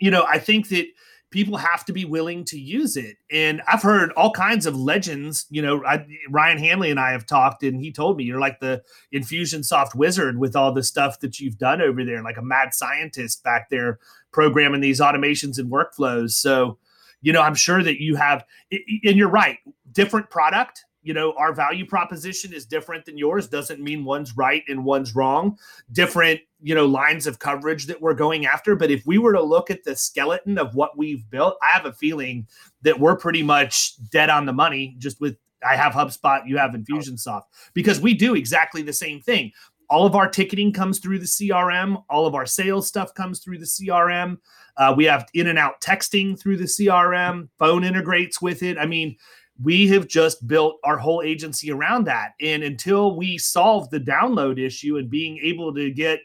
[0.00, 0.86] you know, I think that
[1.32, 3.16] people have to be willing to use it.
[3.32, 5.46] And I've heard all kinds of legends.
[5.50, 8.60] You know, I, Ryan Hanley and I have talked, and he told me you're like
[8.60, 12.74] the Infusionsoft wizard with all the stuff that you've done over there, like a mad
[12.74, 13.98] scientist back there
[14.30, 16.30] programming these automations and workflows.
[16.32, 16.78] So,
[17.22, 19.58] you know, I'm sure that you have, and you're right,
[19.92, 24.62] different product you know our value proposition is different than yours doesn't mean one's right
[24.68, 25.58] and one's wrong.
[25.92, 28.76] Different you know lines of coverage that we're going after.
[28.76, 31.86] But if we were to look at the skeleton of what we've built i have
[31.86, 32.46] a feeling
[32.82, 35.36] that we're pretty much dead on the money just with
[35.66, 37.44] i have hubspot you have infusionsoft.
[37.74, 39.52] Because we do exactly the same thing.
[39.90, 43.58] All of our ticketing comes through the crm all of our sales stuff comes through
[43.58, 44.38] the crm
[44.78, 48.78] uh, we have in and out texting through the crm phone integrates with it.
[48.78, 49.16] I mean
[49.60, 52.32] we have just built our whole agency around that.
[52.40, 56.20] And until we solve the download issue and being able to get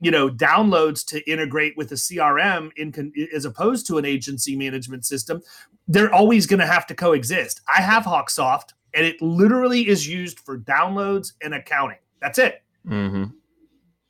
[0.00, 5.04] you know downloads to integrate with a crm in as opposed to an agency management
[5.04, 5.42] system
[5.88, 7.62] they're always going to have to coexist.
[7.66, 11.98] I have hawksoft and it literally is used for downloads and accounting.
[12.20, 12.62] That's it.
[12.86, 13.24] Mm-hmm.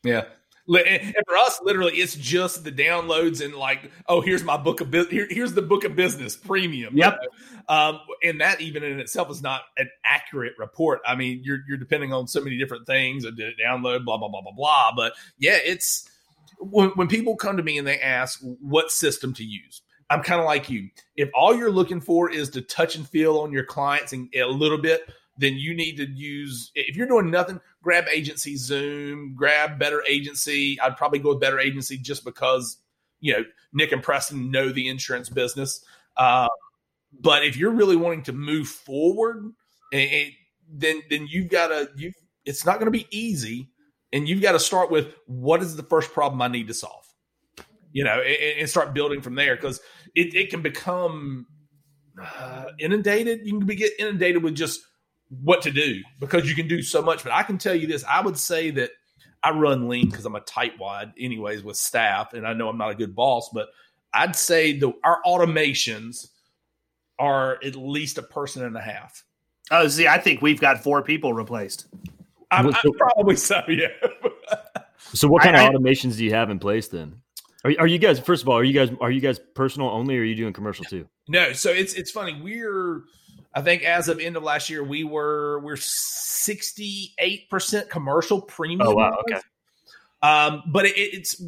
[0.05, 0.25] yeah
[0.77, 4.91] and for us, literally, it's just the downloads and like, oh, here's my book of
[4.91, 5.13] business.
[5.13, 6.97] Here, here's the book of business premium.
[6.97, 7.19] Yep.
[7.69, 11.01] Um, and that even in itself is not an accurate report.
[11.07, 13.25] I mean, you're you're depending on so many different things.
[13.25, 14.93] I did it download, blah blah blah blah blah.
[14.95, 16.09] But yeah, it's
[16.59, 19.83] when when people come to me and they ask what system to use.
[20.11, 20.89] I'm kind of like you.
[21.17, 24.47] If all you're looking for is to touch and feel on your clients and a
[24.47, 25.03] little bit,
[25.37, 30.79] then you need to use if you're doing nothing grab agency zoom grab better agency.
[30.81, 32.79] I'd probably go with better agency just because
[33.21, 35.85] you know nick and preston know the insurance business.
[36.17, 36.49] Uh,
[37.21, 39.53] but if you're really wanting to move forward
[39.93, 40.35] it,
[40.71, 42.13] then then you've got to you
[42.45, 43.71] it's not going to be easy.
[44.11, 47.05] And you've got to start with what is the first problem i need to solve?
[47.93, 49.81] You know and, and start building from there because
[50.15, 51.47] it, it can become
[52.23, 53.41] uh, inundated.
[53.45, 54.81] You can be get inundated with just
[55.29, 57.23] what to do because you can do so much.
[57.23, 58.91] But I can tell you this: I would say that
[59.43, 62.91] I run lean because I'm a tightwad, anyways, with staff, and I know I'm not
[62.91, 63.51] a good boss.
[63.53, 63.69] But
[64.13, 66.29] I'd say the our automations
[67.19, 69.25] are at least a person and a half.
[69.71, 71.87] Oh, see, I think we've got four people replaced.
[72.51, 73.89] I'm, I'm probably so, yeah.
[74.99, 77.21] so, what kind I, of automations do you have in place then?
[77.65, 78.19] Are, are you guys?
[78.19, 80.53] First of all, are you guys are you guys personal only, or are you doing
[80.53, 81.07] commercial too?
[81.29, 82.41] No, so it's it's funny.
[82.41, 83.03] We're
[83.59, 88.41] I think as of end of last year, we were we're sixty eight percent commercial
[88.41, 88.83] premium.
[88.85, 89.41] Oh wow, okay.
[90.23, 91.43] Um, but it, it's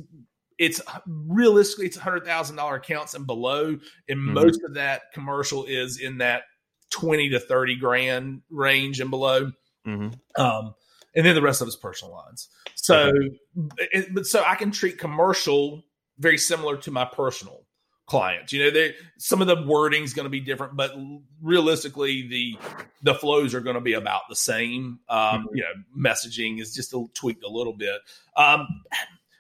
[0.59, 4.33] it's realistically it's hundred thousand dollar accounts and below, and mm-hmm.
[4.33, 6.43] most of that commercial is in that
[6.91, 9.53] twenty to thirty grand range and below.
[9.87, 10.43] Mm-hmm.
[10.43, 10.75] Um,
[11.15, 12.49] and then the rest of it's personal lines.
[12.75, 13.13] So,
[13.57, 13.79] okay.
[13.93, 15.85] it, but so I can treat commercial
[16.19, 17.67] very similar to my personal
[18.11, 18.53] clients.
[18.53, 20.93] You know, they some of the wording is going to be different, but
[21.41, 22.59] realistically, the
[23.03, 24.99] the flows are going to be about the same.
[25.09, 25.57] Um, mm-hmm.
[25.57, 28.01] You know, messaging is just a, tweaked a little bit,
[28.37, 28.67] um,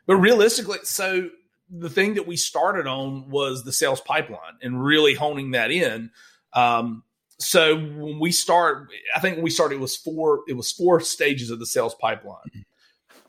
[0.06, 1.28] but realistically, so
[1.68, 6.11] the thing that we started on was the sales pipeline and really honing that in.
[6.52, 7.02] Um,
[7.38, 10.42] so when we start, I think when we started, it was four.
[10.48, 12.64] It was four stages of the sales pipeline.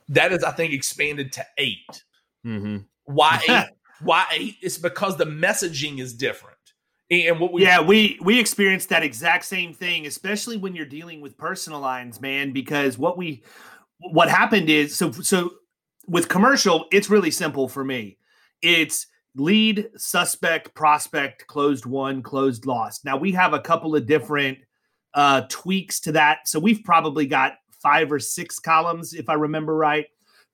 [0.10, 1.78] That is, I think, expanded to 8
[2.46, 2.78] mm-hmm.
[3.06, 3.81] Why eight?
[4.04, 4.56] Why?
[4.62, 6.58] It's because the messaging is different.
[7.10, 11.20] And what we yeah, we we experienced that exact same thing, especially when you're dealing
[11.20, 12.54] with personal lines, man.
[12.54, 13.44] Because what we
[14.00, 15.52] what happened is so so
[16.08, 18.18] with commercial, it's really simple for me.
[18.62, 23.04] It's lead, suspect, prospect, closed one, closed lost.
[23.04, 24.60] Now we have a couple of different
[25.14, 26.48] uh, tweaks to that.
[26.48, 30.06] So we've probably got five or six columns, if I remember right,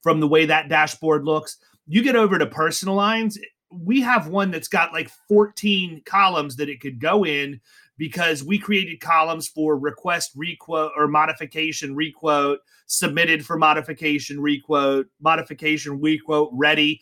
[0.01, 1.57] from the way that dashboard looks.
[1.87, 3.39] You get over to personal lines,
[3.71, 7.59] we have one that's got like 14 columns that it could go in
[7.97, 15.99] because we created columns for request requote or modification requote submitted for modification requote modification
[15.99, 17.01] requote ready.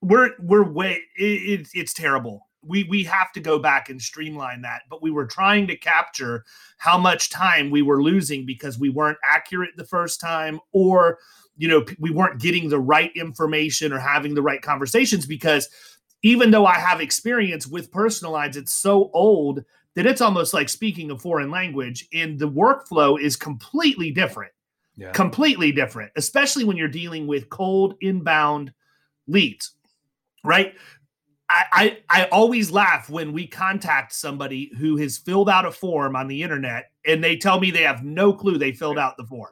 [0.00, 2.48] We're we're way it, it, it's terrible.
[2.62, 6.44] We we have to go back and streamline that but we were trying to capture
[6.78, 11.18] how much time we were losing because we weren't accurate the first time or
[11.60, 15.68] you know we weren't getting the right information or having the right conversations because
[16.22, 19.62] even though i have experience with personal lines it's so old
[19.94, 24.52] that it's almost like speaking a foreign language and the workflow is completely different
[24.96, 25.12] yeah.
[25.12, 28.72] completely different especially when you're dealing with cold inbound
[29.28, 29.72] leads
[30.42, 30.74] right
[31.52, 36.28] I, I, always laugh when we contact somebody who has filled out a form on
[36.28, 39.50] the internet and they tell me they have no clue they filled out the form.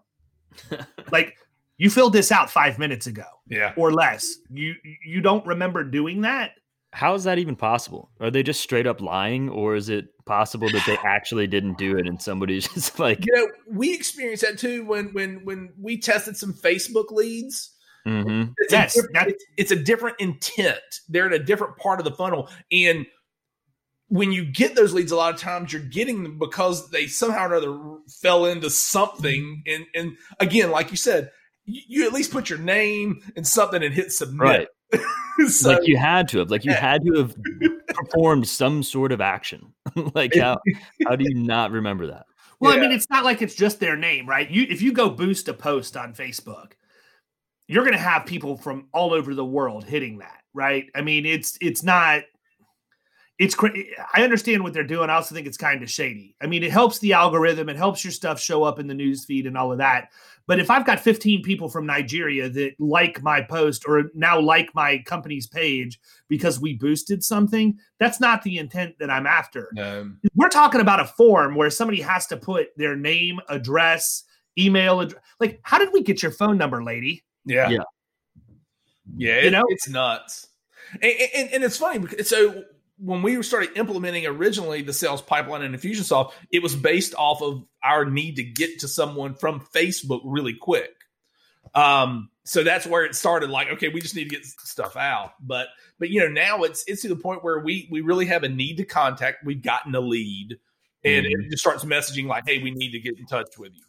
[1.10, 1.34] like
[1.78, 4.36] you filled this out five minutes ago, yeah, or less.
[4.50, 6.52] You you don't remember doing that.
[6.92, 8.10] How is that even possible?
[8.20, 11.96] Are they just straight up lying, or is it possible that they actually didn't do
[11.96, 15.98] it and somebody's just like you know we experienced that too when when when we
[15.98, 17.74] tested some Facebook leads
[18.08, 18.52] Mm-hmm.
[18.56, 20.78] It's, yes, a it's, it's a different intent.
[21.08, 22.48] They're in a different part of the funnel.
[22.72, 23.06] And
[24.08, 27.48] when you get those leads, a lot of times you're getting them because they somehow
[27.48, 27.78] or other
[28.22, 29.62] fell into something.
[29.66, 31.30] And and again, like you said,
[31.68, 34.68] you, you at least put your name and something and hit submit.
[34.92, 35.00] Right.
[35.48, 36.80] so, like you had to have, like you yeah.
[36.80, 37.36] had to have
[37.88, 39.74] performed some sort of action.
[40.14, 40.58] like how
[41.06, 42.26] how do you not remember that?
[42.60, 42.78] Well, yeah.
[42.78, 44.50] I mean, it's not like it's just their name, right?
[44.50, 46.72] You if you go boost a post on Facebook,
[47.66, 50.86] you're going to have people from all over the world hitting that, right?
[50.94, 52.22] I mean, it's it's not
[53.38, 53.54] it's
[54.14, 55.10] I understand what they're doing.
[55.10, 56.34] I also think it's kind of shady.
[56.40, 59.24] I mean, it helps the algorithm, it helps your stuff show up in the news
[59.24, 60.08] feed and all of that.
[60.48, 64.74] But if I've got 15 people from Nigeria that like my post or now like
[64.74, 69.68] my company's page because we boosted something, that's not the intent that I'm after.
[69.74, 70.10] No.
[70.34, 74.24] We're talking about a form where somebody has to put their name, address,
[74.58, 75.22] email address.
[75.38, 77.24] Like, how did we get your phone number, lady?
[77.44, 77.68] Yeah.
[77.68, 77.82] Yeah.
[79.18, 79.34] Yeah.
[79.34, 80.48] It, you know, it's nuts.
[81.02, 82.64] And, and, and, it's funny because so
[82.98, 87.64] when we started implementing originally the sales pipeline in Infusionsoft, it was based off of
[87.82, 90.90] our need to get to someone from Facebook really quick.
[91.74, 93.50] Um, so that's where it started.
[93.50, 95.32] Like, okay, we just need to get stuff out.
[95.40, 98.42] But but you know now it's it's to the point where we we really have
[98.42, 99.44] a need to contact.
[99.44, 100.56] We've gotten a lead,
[101.04, 101.40] and mm-hmm.
[101.42, 103.82] it just starts messaging like, hey, we need to get in touch with you.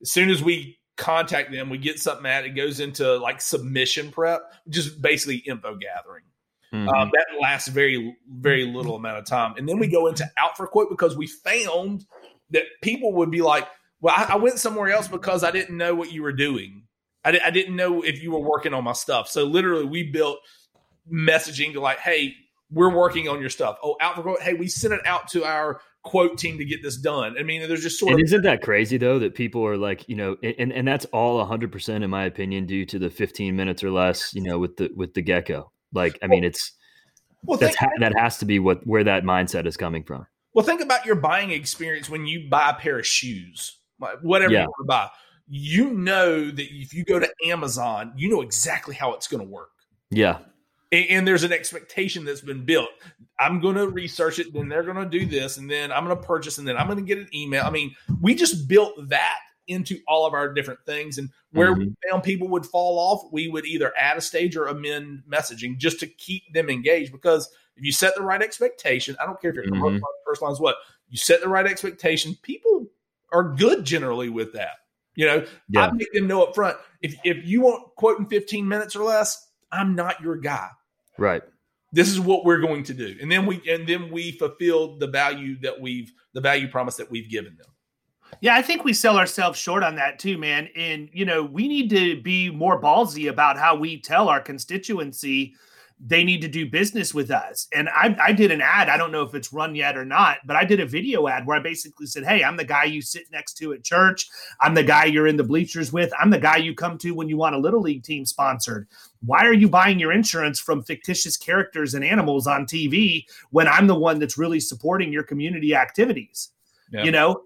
[0.00, 1.70] As soon as we contact them.
[1.70, 6.24] We get something at it goes into like submission prep, just basically info gathering.
[6.72, 6.88] Mm-hmm.
[6.88, 10.56] Um, that lasts very very little amount of time, and then we go into out
[10.56, 12.06] for quote because we found
[12.50, 13.68] that people would be like,
[14.00, 16.84] "Well, I, I went somewhere else because I didn't know what you were doing.
[17.24, 20.10] I, di- I didn't know if you were working on my stuff." So literally, we
[20.10, 20.38] built
[21.12, 22.36] messaging to like, "Hey,
[22.70, 24.40] we're working on your stuff." Oh, out for quote.
[24.40, 27.36] Hey, we sent it out to our quote team to get this done.
[27.38, 30.08] I mean, there's just sort and of isn't that crazy though that people are like,
[30.08, 33.84] you know, and and that's all 100% in my opinion due to the 15 minutes
[33.84, 35.70] or less, you know, with the with the gecko.
[35.92, 36.72] Like, I mean, it's
[37.44, 40.26] well, that's ha- that has to be what where that mindset is coming from.
[40.54, 43.78] Well, think about your buying experience when you buy a pair of shoes,
[44.22, 44.62] whatever yeah.
[44.62, 45.08] you want to buy.
[45.48, 49.48] You know that if you go to Amazon, you know exactly how it's going to
[49.48, 49.70] work.
[50.10, 50.38] Yeah
[50.92, 52.90] and, there's an expectation that's been built.
[53.40, 56.16] I'm going to research it, then they're going to do this, and then I'm going
[56.16, 57.64] to purchase, and then I'm going to get an email.
[57.64, 61.80] I mean, we just built that into all of our different things, and where mm-hmm.
[61.80, 65.78] we found people would fall off, we would either add a stage or amend messaging
[65.78, 67.12] just to keep them engaged.
[67.12, 69.98] Because if you set the right expectation, I don't care if you're mm-hmm.
[70.26, 70.76] personalized what
[71.08, 72.86] you set the right expectation, people
[73.32, 74.76] are good generally with that.
[75.14, 75.88] You know, yeah.
[75.88, 79.04] I make them know up front if if you want quote in 15 minutes or
[79.04, 80.68] less, I'm not your guy.
[81.18, 81.42] Right.
[81.92, 83.16] This is what we're going to do.
[83.20, 87.10] And then we and then we fulfilled the value that we've the value promise that
[87.10, 87.66] we've given them.
[88.40, 90.68] Yeah, I think we sell ourselves short on that too, man.
[90.74, 95.54] And you know, we need to be more ballsy about how we tell our constituency
[96.04, 97.68] they need to do business with us.
[97.72, 98.88] And I, I did an ad.
[98.88, 101.46] I don't know if it's run yet or not, but I did a video ad
[101.46, 104.28] where I basically said, Hey, I'm the guy you sit next to at church.
[104.60, 106.12] I'm the guy you're in the bleachers with.
[106.20, 108.88] I'm the guy you come to when you want a little league team sponsored.
[109.24, 113.86] Why are you buying your insurance from fictitious characters and animals on TV when I'm
[113.86, 116.50] the one that's really supporting your community activities?
[116.90, 117.04] Yeah.
[117.04, 117.42] You know,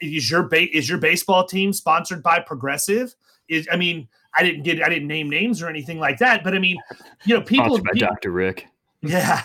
[0.00, 3.14] is your ba- is your baseball team sponsored by Progressive?
[3.48, 6.54] Is I mean, I didn't get I didn't name names or anything like that, but
[6.54, 6.78] I mean,
[7.24, 8.30] you know, people, by people Dr.
[8.30, 8.66] Rick.
[9.02, 9.42] Yeah.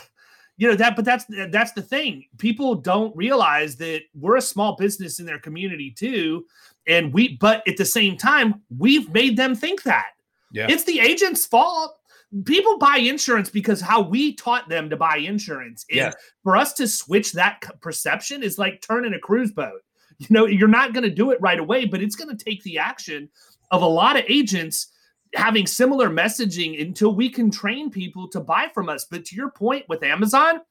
[0.57, 2.25] You know that, but that's that's the thing.
[2.37, 6.45] People don't realize that we're a small business in their community too,
[6.87, 7.37] and we.
[7.37, 10.11] But at the same time, we've made them think that.
[10.51, 10.67] Yeah.
[10.69, 11.97] It's the agent's fault.
[12.45, 15.85] People buy insurance because how we taught them to buy insurance.
[15.89, 16.11] And yeah.
[16.43, 19.81] for us to switch that perception is like turning a cruise boat.
[20.21, 22.61] You know, you're not going to do it right away, but it's going to take
[22.61, 23.27] the action
[23.71, 24.87] of a lot of agents
[25.33, 29.07] having similar messaging until we can train people to buy from us.
[29.09, 30.61] But to your point with Amazon,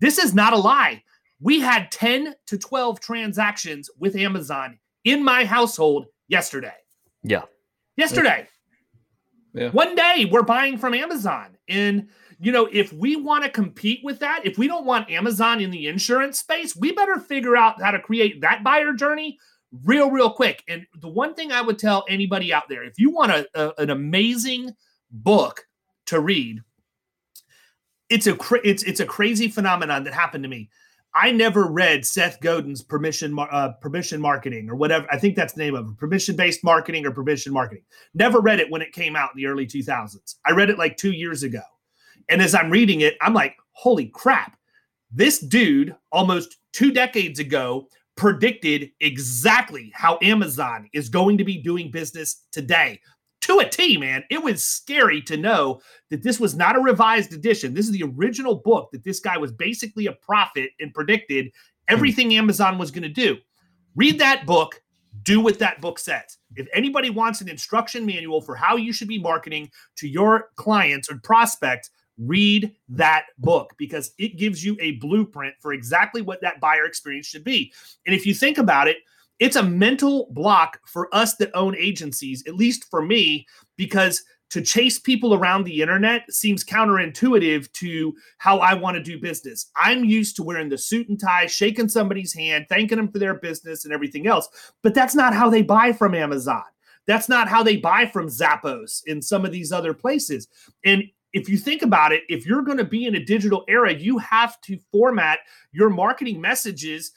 [0.00, 1.02] this is not a lie.
[1.38, 6.72] We had 10 to 12 transactions with Amazon in my household yesterday.
[7.22, 7.42] Yeah.
[7.98, 8.48] Yesterday.
[9.52, 9.68] Yeah.
[9.70, 11.58] One day we're buying from Amazon.
[11.68, 12.08] And,
[12.40, 15.70] you know, if we want to compete with that, if we don't want Amazon in
[15.70, 19.38] the insurance space, we better figure out how to create that buyer journey
[19.84, 20.62] real, real quick.
[20.68, 23.82] And the one thing I would tell anybody out there if you want a, a
[23.82, 24.74] an amazing
[25.10, 25.66] book
[26.06, 26.62] to read,
[28.08, 30.70] it's a it's it's a crazy phenomenon that happened to me.
[31.16, 35.06] I never read Seth Godin's permission uh, permission marketing or whatever.
[35.12, 37.84] I think that's the name of it, permission based marketing or permission marketing.
[38.14, 40.34] Never read it when it came out in the early 2000s.
[40.44, 41.62] I read it like two years ago,
[42.28, 44.56] and as I'm reading it, I'm like, holy crap!
[45.10, 51.90] This dude almost two decades ago predicted exactly how Amazon is going to be doing
[51.90, 53.00] business today
[53.44, 54.24] to a T, man.
[54.30, 57.74] It was scary to know that this was not a revised edition.
[57.74, 61.50] This is the original book that this guy was basically a prophet and predicted
[61.88, 62.38] everything mm.
[62.38, 63.36] Amazon was going to do.
[63.96, 64.82] Read that book,
[65.22, 66.38] do what that book says.
[66.56, 71.10] If anybody wants an instruction manual for how you should be marketing to your clients
[71.10, 76.60] or prospects, read that book because it gives you a blueprint for exactly what that
[76.60, 77.72] buyer experience should be.
[78.06, 78.98] And if you think about it,
[79.40, 83.46] it's a mental block for us that own agencies, at least for me,
[83.76, 89.18] because to chase people around the internet seems counterintuitive to how I want to do
[89.18, 89.68] business.
[89.74, 93.34] I'm used to wearing the suit and tie, shaking somebody's hand, thanking them for their
[93.34, 94.48] business and everything else.
[94.82, 96.62] But that's not how they buy from Amazon.
[97.06, 100.46] That's not how they buy from Zappos in some of these other places.
[100.84, 101.02] And
[101.34, 104.18] if you think about it, if you're going to be in a digital era, you
[104.18, 105.40] have to format
[105.72, 107.12] your marketing messages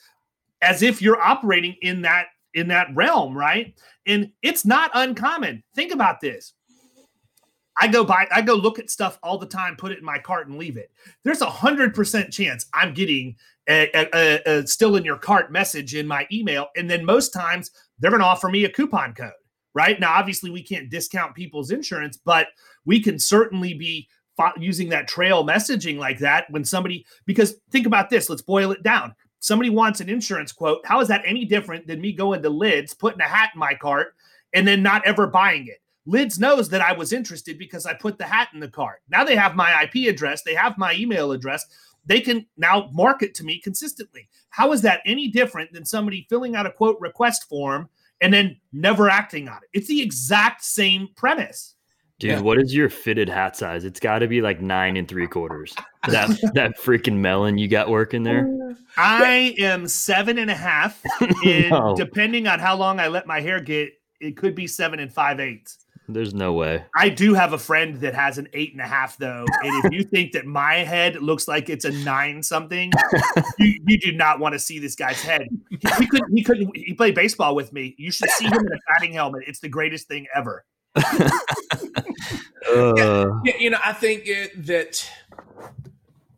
[0.61, 3.80] as if you're operating in that in that realm, right?
[4.07, 5.63] And it's not uncommon.
[5.76, 6.53] Think about this.
[7.80, 10.18] I go buy, I go look at stuff all the time, put it in my
[10.18, 10.89] cart and leave it.
[11.24, 13.36] There's a hundred percent chance I'm getting
[13.70, 17.70] a, a, a, still in your cart message in my email, and then most times
[17.99, 19.34] they're going to offer me a coupon code
[19.78, 19.99] right?
[19.99, 22.47] Now, obviously, we can't discount people's insurance, but
[22.88, 24.07] we can certainly be
[24.57, 28.81] using that trail messaging like that when somebody, because think about this, let's boil it
[28.81, 29.13] down.
[29.39, 30.83] Somebody wants an insurance quote.
[30.85, 33.75] How is that any different than me going to Lids, putting a hat in my
[33.75, 34.15] cart,
[34.53, 35.81] and then not ever buying it?
[36.05, 39.01] Lids knows that I was interested because I put the hat in the cart.
[39.09, 41.65] Now they have my IP address, they have my email address.
[42.05, 44.29] They can now market to me consistently.
[44.49, 47.89] How is that any different than somebody filling out a quote request form
[48.21, 49.69] and then never acting on it.
[49.73, 51.75] It's the exact same premise.
[52.20, 52.39] Dude, yeah.
[52.39, 53.86] what is your fitted hat size?
[53.86, 55.76] It's got to be like nine and three quarters.
[56.07, 58.47] That that freaking melon you got working there.
[58.49, 58.76] Oh.
[58.97, 61.01] I am seven and a half.
[61.45, 61.95] And no.
[61.95, 65.39] depending on how long I let my hair get, it could be seven and five
[65.39, 65.86] eighths.
[66.09, 66.86] There's no way.
[66.95, 69.91] I do have a friend that has an eight and a half though, and if
[69.91, 72.91] you think that my head looks like it's a nine something,
[73.59, 75.47] you, you, do not want to see this guy's head.
[75.70, 76.34] He, he couldn't.
[76.34, 76.78] He couldn't.
[76.78, 77.93] He played baseball with me.
[77.97, 79.43] You should see him in a batting helmet.
[79.47, 80.63] It's the greatest thing ever.
[82.70, 82.93] Uh.
[82.95, 85.10] yeah, yeah, you know, I think it, that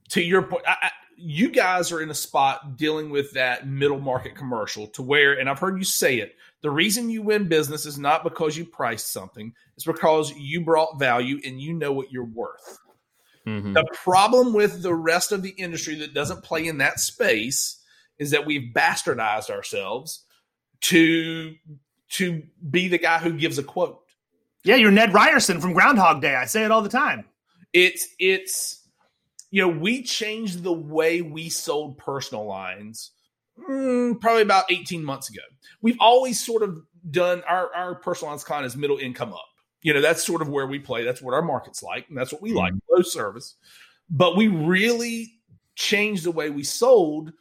[0.10, 4.00] to your point, I, I, you guys are in a spot dealing with that middle
[4.00, 7.86] market commercial to where, and I've heard you say it the reason you win business
[7.86, 12.12] is not because you priced something, it's because you brought value and you know what
[12.12, 12.80] you're worth.
[13.48, 13.74] Mm-hmm.
[13.74, 17.82] The problem with the rest of the industry that doesn't play in that space
[18.18, 20.26] is that we've bastardized ourselves
[20.82, 21.56] to
[22.10, 24.02] to be the guy who gives a quote.
[24.64, 26.36] Yeah, you're Ned Ryerson from Groundhog Day.
[26.36, 27.26] I say it all the time.
[27.74, 28.88] It's it's
[29.52, 33.12] you know, we changed the way we sold personal lines
[33.70, 35.42] mm, probably about 18 months ago.
[35.82, 39.46] We've always sort of done our, our personal lines client as middle income up,
[39.82, 41.04] You know, that's sort of where we play.
[41.04, 43.56] That's what our market's like, and that's what we like, low service.
[44.10, 45.34] But we really
[45.76, 47.32] changed the way we sold,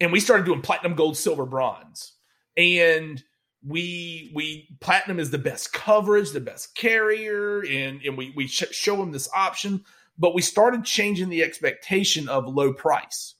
[0.00, 2.12] and we started doing platinum, gold, silver, bronze,
[2.56, 3.22] and
[3.66, 8.64] we we platinum is the best coverage, the best carrier, and and we we sh-
[8.70, 9.84] show them this option.
[10.18, 13.34] But we started changing the expectation of low price.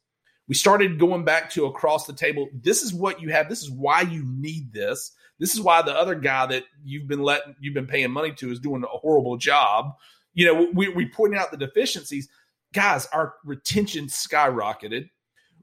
[0.48, 2.48] We started going back to across the table.
[2.52, 3.48] This is what you have.
[3.48, 5.12] This is why you need this.
[5.38, 8.50] This is why the other guy that you've been letting you've been paying money to
[8.50, 9.92] is doing a horrible job.
[10.34, 12.28] You know, we we pointing out the deficiencies.
[12.72, 15.08] Guys, our retention skyrocketed.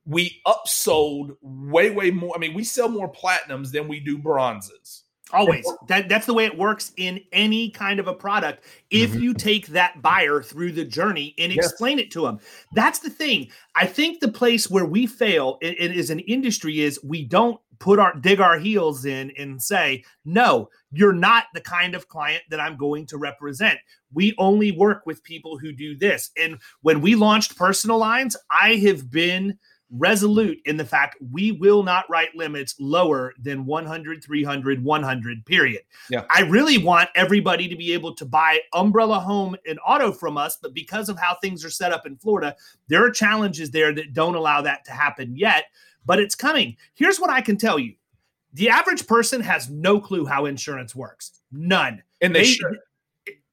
[0.06, 2.34] We upsold way, way more.
[2.36, 5.04] I mean, we sell more platinums than we do bronzes.
[5.32, 5.66] Always.
[5.88, 8.66] That that's the way it works in any kind of a product.
[8.92, 9.22] If Mhm.
[9.22, 11.66] you take that buyer through the journey and Yes.
[11.66, 12.40] explain it to them.
[12.74, 13.50] That's the thing.
[13.74, 17.60] I think the place where we fail it, it is an industry is we don't
[17.80, 22.44] put our dig our heels in and say, "No, you're not the kind of client
[22.50, 23.80] that I'm going to represent.
[24.14, 28.76] We only work with people who do this." And when we launched personal lines, I
[28.76, 29.58] have been
[29.96, 35.82] resolute in the fact we will not write limits lower than 100 300 100 period.
[36.10, 36.26] Yeah.
[36.34, 40.58] i really want everybody to be able to buy umbrella home and auto from us
[40.60, 42.56] but because of how things are set up in florida
[42.88, 45.66] there are challenges there that don't allow that to happen yet
[46.06, 46.76] but it's coming.
[46.96, 47.94] Here's what i can tell you.
[48.54, 51.40] The average person has no clue how insurance works.
[51.52, 52.04] None.
[52.22, 52.78] And they, they, should.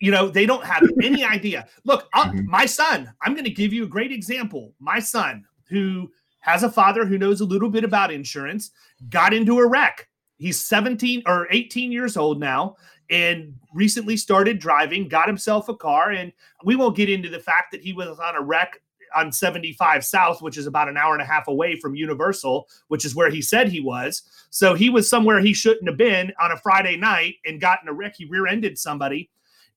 [0.01, 1.69] you know they don't have any idea.
[1.85, 2.47] Look I'll- Mhm.
[2.47, 4.75] my son i'm going to give you a great example.
[4.81, 6.11] My son who
[6.41, 8.71] has a father who knows a little bit about insurance
[9.09, 10.09] got into a wreck.
[10.37, 12.77] He's 17 or 18 years old now
[13.11, 16.11] and recently started driving got himself a car.
[16.11, 16.33] And
[16.65, 18.81] we won't get into the fact that he was on a wreck
[19.15, 23.05] on 75 south which is about an hour and a half away from universal which
[23.05, 24.23] is where he said he was.
[24.51, 27.89] So he was somewhere he shouldn't have been on a friday night and got in
[27.89, 28.15] a wreck.
[28.17, 29.31] He rear-ended somebody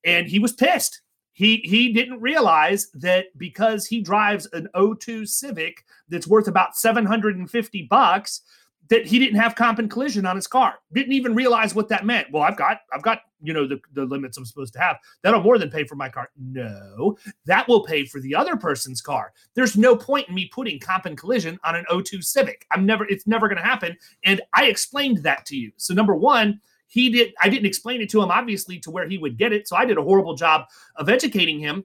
[0.04, 1.00] and he was pissed.
[1.34, 7.82] He he didn't realize that because he drives an O2 Civic that's worth about 750
[7.90, 8.40] bucks
[8.88, 10.74] that he didn't have comp and collision on his car.
[10.92, 12.28] Didn't even realize what that meant.
[12.30, 14.98] Well, I've got I've got, you know, the, the limits I'm supposed to have.
[15.22, 16.30] That'll more than pay for my car.
[16.38, 17.16] No,
[17.46, 19.32] that will pay for the other person's car.
[19.54, 22.66] There's no point in me putting comp and collision on an O2 Civic.
[22.70, 25.72] I'm never it's never going to happen and I explained that to you.
[25.76, 26.60] So number 1,
[26.94, 29.68] he did i didn't explain it to him obviously to where he would get it
[29.68, 30.62] so i did a horrible job
[30.96, 31.84] of educating him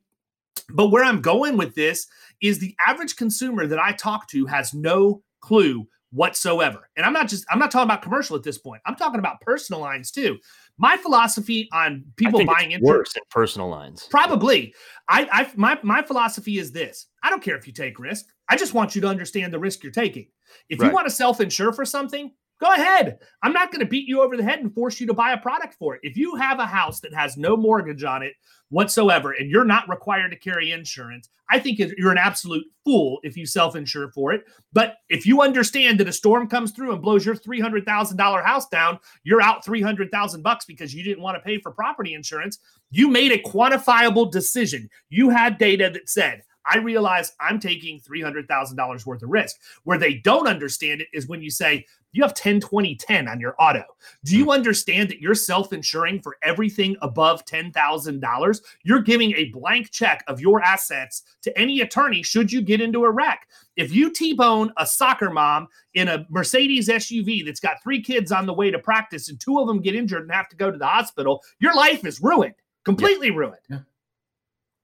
[0.70, 2.08] but where i'm going with this
[2.42, 7.28] is the average consumer that i talk to has no clue whatsoever and i'm not
[7.28, 10.38] just i'm not talking about commercial at this point i'm talking about personal lines too
[10.80, 14.08] my philosophy on people buying it's worse in personal lines.
[14.10, 14.74] Probably.
[15.10, 17.08] I, I my my philosophy is this.
[17.22, 18.28] I don't care if you take risk.
[18.48, 20.28] I just want you to understand the risk you're taking.
[20.70, 23.20] If you want to self-insure for something, go ahead.
[23.42, 25.38] I'm not going to beat you over the head and force you to buy a
[25.38, 26.02] product for it.
[26.04, 28.34] If you have a house that has no mortgage on it
[28.70, 33.36] whatsoever and you're not required to carry insurance, I think you're an absolute fool if
[33.36, 34.44] you self-insure for it.
[34.72, 39.00] But if you understand that a storm comes through and blows your $300,000 house down,
[39.24, 42.60] you're out 300,000 bucks because you didn't want to pay for property insurance.
[42.92, 44.90] You made a quantifiable decision.
[45.10, 49.58] You had data that said, I realize I'm taking $300,000 worth of risk.
[49.84, 53.40] Where they don't understand it is when you say, you have 10, 20, 10 on
[53.40, 53.84] your auto.
[54.26, 54.52] Do you hmm.
[54.52, 58.62] understand that you're self insuring for everything above $10,000?
[58.84, 63.04] You're giving a blank check of your assets to any attorney should you get into
[63.04, 63.48] a wreck.
[63.76, 68.32] If you T bone a soccer mom in a Mercedes SUV that's got three kids
[68.32, 70.72] on the way to practice and two of them get injured and have to go
[70.72, 72.56] to the hospital, your life is ruined,
[72.86, 73.62] completely ruined.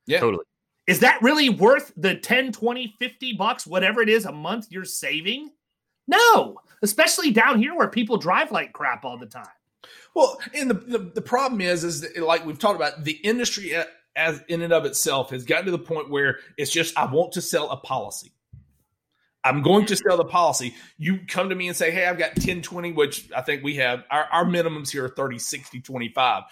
[0.06, 0.20] Yeah.
[0.20, 0.46] Totally.
[0.88, 4.86] Is that really worth the 10, 20, 50 bucks, whatever it is a month you're
[4.86, 5.52] saving?
[6.08, 9.48] No, especially down here where people drive like crap all the time.
[10.16, 13.76] Well, and the, the the problem is, is that, like we've talked about, the industry
[14.16, 17.34] as in and of itself has gotten to the point where it's just I want
[17.34, 18.32] to sell a policy.
[19.44, 20.74] I'm going to sell the policy.
[20.98, 23.76] You come to me and say, Hey, I've got 10, 20, which I think we
[23.76, 24.04] have.
[24.10, 26.44] Our, our minimums here are 30, 60, 25.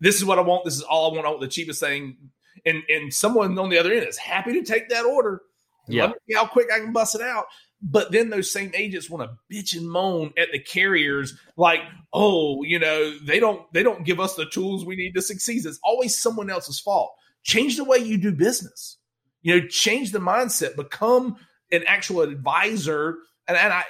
[0.00, 0.64] This is what I want.
[0.64, 1.26] This is all I want.
[1.26, 2.16] I want the cheapest thing.
[2.64, 5.42] And and someone on the other end is happy to take that order.
[5.88, 6.04] Yeah.
[6.04, 7.46] Let me see how quick I can bust it out.
[7.80, 11.80] But then those same agents want to bitch and moan at the carriers, like,
[12.12, 15.64] oh, you know, they don't they don't give us the tools we need to succeed.
[15.64, 17.12] It's always someone else's fault.
[17.44, 18.98] Change the way you do business.
[19.42, 20.74] You know, change the mindset.
[20.74, 21.36] Become
[21.70, 23.18] an actual advisor.
[23.46, 23.84] And, and I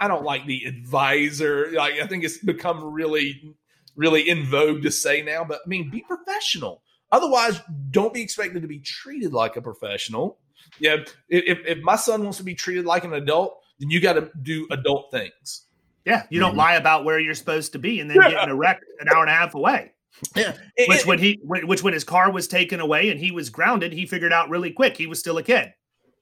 [0.00, 1.70] I don't like the advisor.
[1.72, 3.54] Like I think it's become really,
[3.94, 5.44] really in vogue to say now.
[5.44, 6.82] But I mean, be professional.
[7.12, 10.38] Otherwise, don't be expected to be treated like a professional.
[10.78, 10.96] Yeah,
[11.28, 14.30] if if my son wants to be treated like an adult, then you got to
[14.42, 15.64] do adult things.
[16.04, 16.58] Yeah, you don't Mhm.
[16.58, 19.22] lie about where you're supposed to be and then get in a wreck an hour
[19.22, 19.92] and a half away.
[20.34, 20.56] Yeah,
[20.88, 24.04] which when he which when his car was taken away and he was grounded, he
[24.06, 25.72] figured out really quick he was still a kid.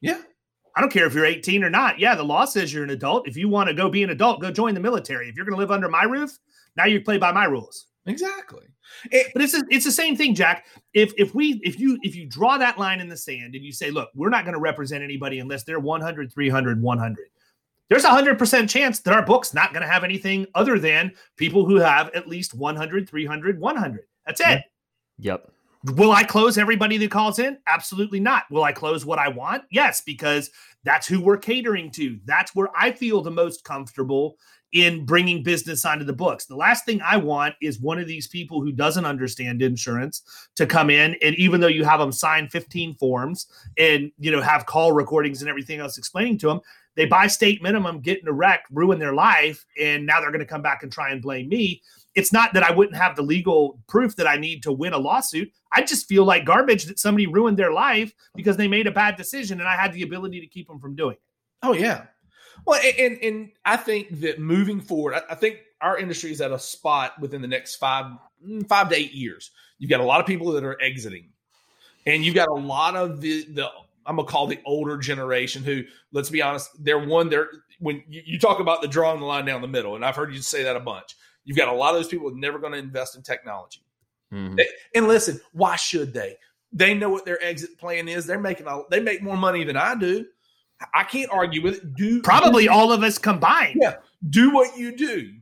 [0.00, 0.20] Yeah.
[0.76, 1.98] I don't care if you're 18 or not.
[1.98, 3.26] Yeah, the law says you're an adult.
[3.26, 5.26] If you want to go be an adult, go join the military.
[5.28, 6.38] If you're going to live under my roof,
[6.76, 7.86] now you play by my rules.
[8.06, 8.66] Exactly.
[9.10, 10.66] It, but it's a, it's the same thing, Jack.
[10.94, 13.72] If if we if you if you draw that line in the sand and you
[13.72, 17.26] say, look, we're not going to represent anybody unless they're 100, 300, 100.
[17.88, 21.64] There's a 100% chance that our book's not going to have anything other than people
[21.64, 24.00] who have at least 100, 300, 100.
[24.26, 24.62] That's it.
[25.18, 25.52] Yep.
[25.94, 27.58] Will I close everybody that calls in?
[27.68, 28.44] Absolutely not.
[28.50, 29.62] Will I close what I want?
[29.70, 30.50] Yes, because
[30.82, 32.18] that's who we're catering to.
[32.24, 34.36] That's where I feel the most comfortable
[34.76, 36.44] in bringing business onto the books.
[36.44, 40.20] The last thing I want is one of these people who doesn't understand insurance
[40.54, 43.46] to come in and even though you have them sign 15 forms
[43.78, 46.60] and you know have call recordings and everything else explaining to them,
[46.94, 50.40] they buy state minimum, get in a wreck, ruin their life, and now they're going
[50.40, 51.80] to come back and try and blame me.
[52.14, 54.98] It's not that I wouldn't have the legal proof that I need to win a
[54.98, 55.50] lawsuit.
[55.72, 59.16] I just feel like garbage that somebody ruined their life because they made a bad
[59.16, 61.22] decision and I had the ability to keep them from doing it.
[61.62, 62.04] Oh yeah.
[62.66, 66.50] Well, and and I think that moving forward, I, I think our industry is at
[66.50, 69.52] a spot within the next five mm, five to eight years.
[69.78, 71.28] You've got a lot of people that are exiting,
[72.06, 73.70] and you've got a lot of the the
[74.04, 77.28] I'm gonna call the older generation who, let's be honest, they're one.
[77.28, 77.48] They're
[77.78, 80.34] when you, you talk about the drawing the line down the middle, and I've heard
[80.34, 81.16] you say that a bunch.
[81.44, 83.82] You've got a lot of those people never going to invest in technology.
[84.32, 84.56] Mm-hmm.
[84.56, 86.36] They, and listen, why should they?
[86.72, 88.26] They know what their exit plan is.
[88.26, 90.26] They're making a, they make more money than I do.
[90.94, 91.94] I can't argue with it.
[91.94, 93.78] Do probably do, all of us combined.
[93.80, 93.96] Yeah,
[94.28, 95.32] do what you do,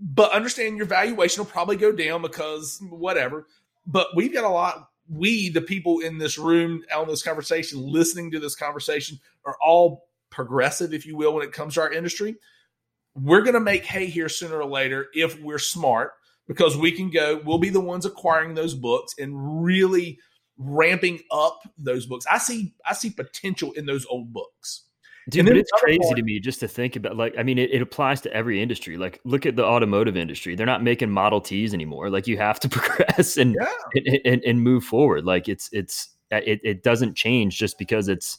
[0.00, 3.46] but understand your valuation will probably go down because whatever.
[3.86, 4.88] But we've got a lot.
[5.08, 10.06] We, the people in this room on this conversation, listening to this conversation, are all
[10.30, 12.36] progressive, if you will, when it comes to our industry.
[13.16, 16.12] We're going to make hay here sooner or later if we're smart
[16.46, 17.42] because we can go.
[17.44, 20.20] We'll be the ones acquiring those books and really
[20.60, 22.26] ramping up those books.
[22.30, 24.82] I see I see potential in those old books.
[25.28, 27.70] Dude, but it's crazy part, to me just to think about like I mean it,
[27.70, 28.96] it, applies to every industry.
[28.96, 30.54] Like look at the automotive industry.
[30.54, 32.10] They're not making Model Ts anymore.
[32.10, 33.68] Like you have to progress and yeah.
[33.94, 35.24] and, and, and, move forward.
[35.24, 38.38] Like it's it's it, it doesn't change just because it's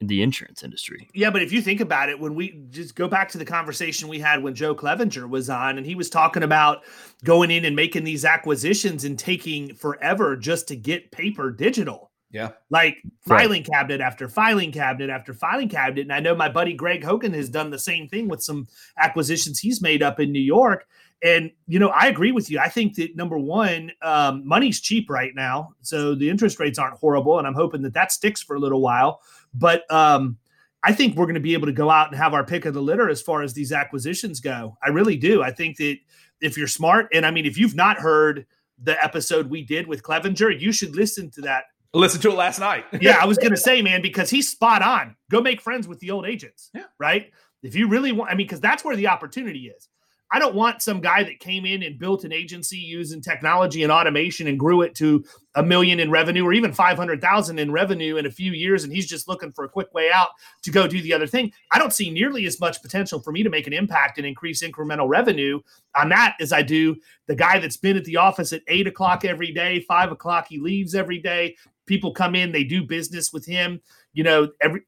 [0.00, 1.08] the insurance industry.
[1.14, 4.08] Yeah, but if you think about it, when we just go back to the conversation
[4.08, 6.82] we had when Joe Clevenger was on, and he was talking about
[7.24, 12.10] going in and making these acquisitions and taking forever just to get paper digital.
[12.30, 12.50] Yeah.
[12.70, 13.72] Like filing right.
[13.72, 16.02] cabinet after filing cabinet after filing cabinet.
[16.02, 19.58] And I know my buddy Greg Hogan has done the same thing with some acquisitions
[19.58, 20.86] he's made up in New York.
[21.22, 22.58] And, you know, I agree with you.
[22.58, 25.74] I think that number one, um, money's cheap right now.
[25.82, 27.38] So the interest rates aren't horrible.
[27.38, 29.20] And I'm hoping that that sticks for a little while.
[29.54, 30.38] But um,
[30.82, 32.74] I think we're going to be able to go out and have our pick of
[32.74, 34.76] the litter as far as these acquisitions go.
[34.82, 35.42] I really do.
[35.42, 35.98] I think that
[36.40, 38.46] if you're smart, and I mean, if you've not heard
[38.82, 41.64] the episode we did with Clevenger, you should listen to that.
[41.92, 42.86] Listen to it last night.
[43.00, 45.16] yeah, I was going to say, man, because he's spot on.
[45.30, 46.70] Go make friends with the old agents.
[46.72, 46.84] Yeah.
[46.98, 47.32] Right.
[47.62, 49.88] If you really want, I mean, because that's where the opportunity is.
[50.32, 53.90] I don't want some guy that came in and built an agency using technology and
[53.90, 55.24] automation and grew it to
[55.56, 59.08] a million in revenue or even 500,000 in revenue in a few years and he's
[59.08, 60.28] just looking for a quick way out
[60.62, 61.52] to go do the other thing.
[61.72, 64.62] I don't see nearly as much potential for me to make an impact and increase
[64.62, 65.60] incremental revenue
[65.96, 69.24] on that as I do the guy that's been at the office at eight o'clock
[69.24, 71.56] every day, five o'clock, he leaves every day.
[71.86, 73.80] People come in, they do business with him.
[74.12, 74.82] You know, every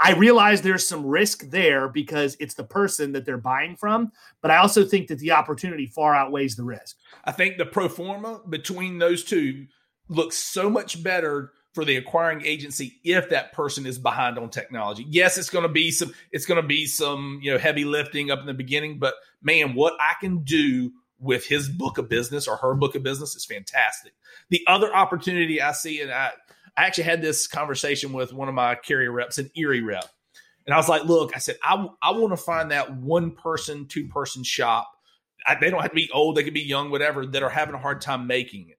[0.00, 4.50] I realize there's some risk there because it's the person that they're buying from, but
[4.50, 6.96] I also think that the opportunity far outweighs the risk.
[7.24, 9.66] I think the pro forma between those two
[10.08, 15.06] looks so much better for the acquiring agency if that person is behind on technology.
[15.08, 18.30] Yes, it's going to be some it's going to be some, you know, heavy lifting
[18.30, 22.48] up in the beginning, but man, what I can do with his book of business
[22.48, 24.12] or her book of business is fantastic.
[24.48, 26.32] The other opportunity I see and I
[26.80, 30.08] I actually had this conversation with one of my carrier reps, an Erie rep.
[30.64, 33.86] And I was like, look, I said, I, I want to find that one person,
[33.86, 34.90] two person shop.
[35.46, 37.74] I, they don't have to be old, they could be young, whatever, that are having
[37.74, 38.78] a hard time making it.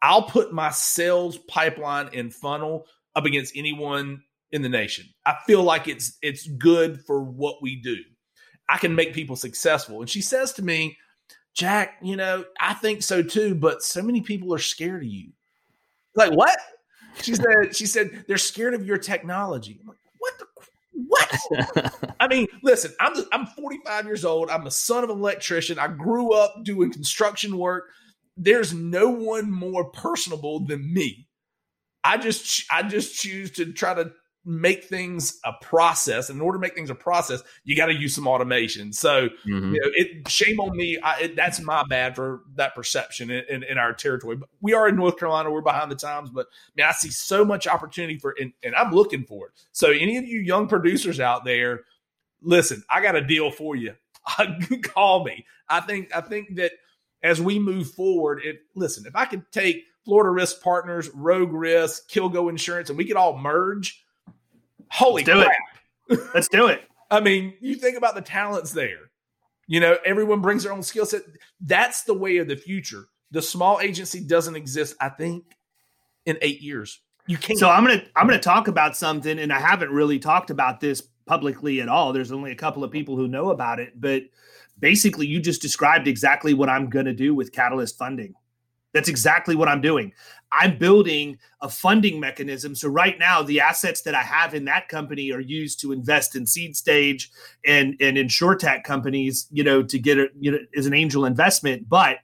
[0.00, 2.86] I'll put my sales pipeline and funnel
[3.16, 4.22] up against anyone
[4.52, 5.06] in the nation.
[5.26, 7.96] I feel like it's it's good for what we do.
[8.68, 10.00] I can make people successful.
[10.00, 10.98] And she says to me,
[11.54, 15.32] Jack, you know, I think so too, but so many people are scared of you.
[16.14, 16.56] Like, what?
[17.22, 19.78] She said, she said, they're scared of your technology.
[19.80, 20.46] I'm like, what the
[20.92, 22.14] what?
[22.20, 24.50] I mean, listen, I'm I'm 45 years old.
[24.50, 25.78] I'm the son of an electrician.
[25.78, 27.84] I grew up doing construction work.
[28.36, 31.28] There's no one more personable than me.
[32.04, 34.12] I just I just choose to try to
[34.44, 36.30] make things a process.
[36.30, 38.92] In order to make things a process, you got to use some automation.
[38.92, 39.74] So, mm-hmm.
[39.74, 40.98] you know, it shame on me.
[40.98, 44.36] I, it, that's my bad for that perception in, in, in, our territory.
[44.36, 45.50] But we are in North Carolina.
[45.50, 46.30] We're behind the times.
[46.30, 49.52] But man, I see so much opportunity for, and, and I'm looking for it.
[49.72, 51.82] So, any of you young producers out there,
[52.40, 53.94] listen, I got a deal for you.
[54.82, 55.44] Call me.
[55.68, 56.14] I think.
[56.14, 56.72] I think that
[57.22, 59.04] as we move forward, it listen.
[59.06, 63.36] If I could take Florida Risk Partners, Rogue Risk, Kilgo Insurance, and we could all
[63.36, 64.02] merge
[64.90, 65.52] Holy Let's crap.
[66.08, 66.20] It.
[66.34, 66.82] Let's do it.
[67.10, 69.10] I mean, you think about the talents there.
[69.66, 71.22] You know, everyone brings their own skill set.
[71.60, 73.06] That's the way of the future.
[73.30, 75.44] The small agency doesn't exist, I think,
[76.26, 77.00] in eight years.
[77.26, 77.58] You can't.
[77.58, 81.00] So I'm gonna I'm gonna talk about something, and I haven't really talked about this
[81.26, 82.12] publicly at all.
[82.12, 84.24] There's only a couple of people who know about it, but
[84.80, 88.34] basically, you just described exactly what I'm gonna do with Catalyst funding.
[88.92, 90.12] That's exactly what I'm doing.
[90.52, 92.74] I'm building a funding mechanism.
[92.74, 96.34] So right now, the assets that I have in that company are used to invest
[96.34, 97.30] in seed stage
[97.64, 101.88] and and insurtech companies, you know, to get it, you know, as an angel investment.
[101.88, 102.18] But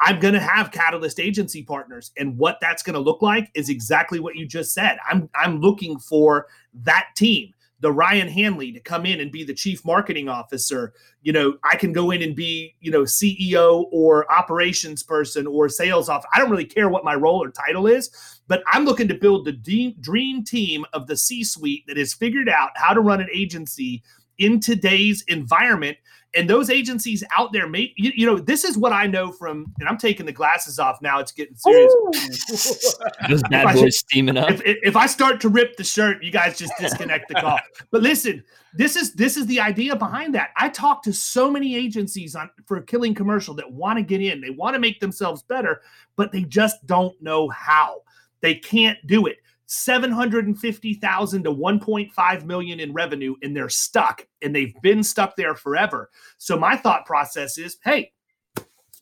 [0.00, 3.68] I'm going to have catalyst agency partners, and what that's going to look like is
[3.68, 4.98] exactly what you just said.
[5.08, 6.46] I'm I'm looking for
[6.84, 7.52] that team
[7.86, 10.92] the Ryan Hanley to come in and be the chief marketing officer.
[11.22, 15.68] You know, I can go in and be, you know, CEO or operations person or
[15.68, 16.24] sales off.
[16.34, 18.10] I don't really care what my role or title is,
[18.48, 22.48] but I'm looking to build the dream team of the C suite that has figured
[22.48, 24.02] out how to run an agency
[24.36, 25.96] in today's environment
[26.36, 29.72] and those agencies out there may you, you, know this is what i know from
[29.80, 32.96] and i'm taking the glasses off now it's getting serious.
[33.28, 34.50] Those bad boys steaming up.
[34.50, 37.58] if, if, i start to rip the shirt you guys just disconnect the call.
[37.90, 38.42] But listen
[38.74, 40.50] this is this is the idea behind that.
[40.56, 44.20] I talk to so many agencies on for a killing commercial that want to get
[44.20, 44.42] in.
[44.42, 45.80] They want to make themselves better
[46.16, 48.02] but they just don't know how.
[48.40, 54.74] They can't do it 750,000 to 1.5 million in revenue and they're stuck and they've
[54.82, 56.10] been stuck there forever.
[56.38, 58.12] So my thought process is, hey,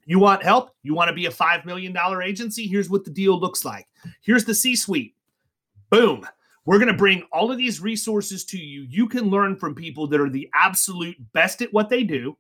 [0.07, 0.71] you want help?
[0.83, 2.67] You want to be a 5 million dollar agency?
[2.67, 3.87] Here's what the deal looks like.
[4.23, 5.15] Here's the C-suite.
[5.91, 6.27] Boom.
[6.67, 8.87] We're going to bring all of these resources to you.
[8.89, 12.37] You can learn from people that are the absolute best at what they do.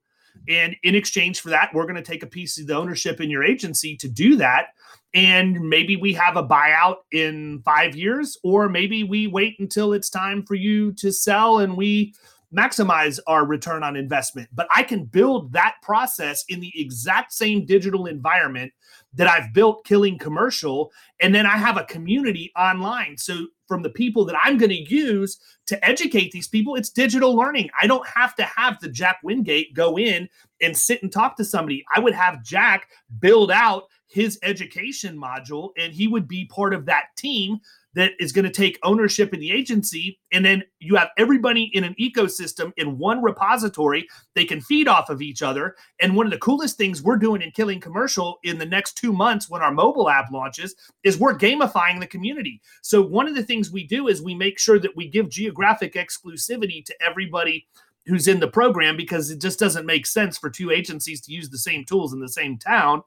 [0.48, 3.30] And in exchange for that, we're going to take a piece of the ownership in
[3.30, 4.68] your agency to do that
[5.14, 10.10] and maybe we have a buyout in five years, or maybe we wait until it's
[10.10, 12.12] time for you to sell and we
[12.52, 14.48] maximize our return on investment.
[14.52, 18.72] But I can build that process in the exact same digital environment
[19.14, 20.90] that I've built killing commercial.
[21.20, 23.16] And then I have a community online.
[23.16, 27.34] So from the people that I'm going to use to educate these people, it's digital
[27.34, 27.70] learning.
[27.80, 30.28] I don't have to have the Jack Wingate go in
[30.60, 31.84] and sit and talk to somebody.
[31.94, 32.88] I would have Jack
[33.20, 37.60] build out his education module and he would be part of that team
[37.94, 41.84] that is going to take ownership in the agency and then you have everybody in
[41.84, 45.76] an ecosystem in one repository they can feed off of each other.
[46.00, 49.12] And one of the coolest things we're doing in killing commercial in the next 2
[49.12, 50.74] months when our mobile app launches
[51.04, 52.60] is we're gamifying the community.
[52.82, 55.94] So one of the things we do is we make sure that we give geographic
[55.94, 57.66] exclusivity to everybody
[58.06, 61.48] who's in the program because it just doesn't make sense for two agencies to use
[61.48, 63.02] the same tools in the same town.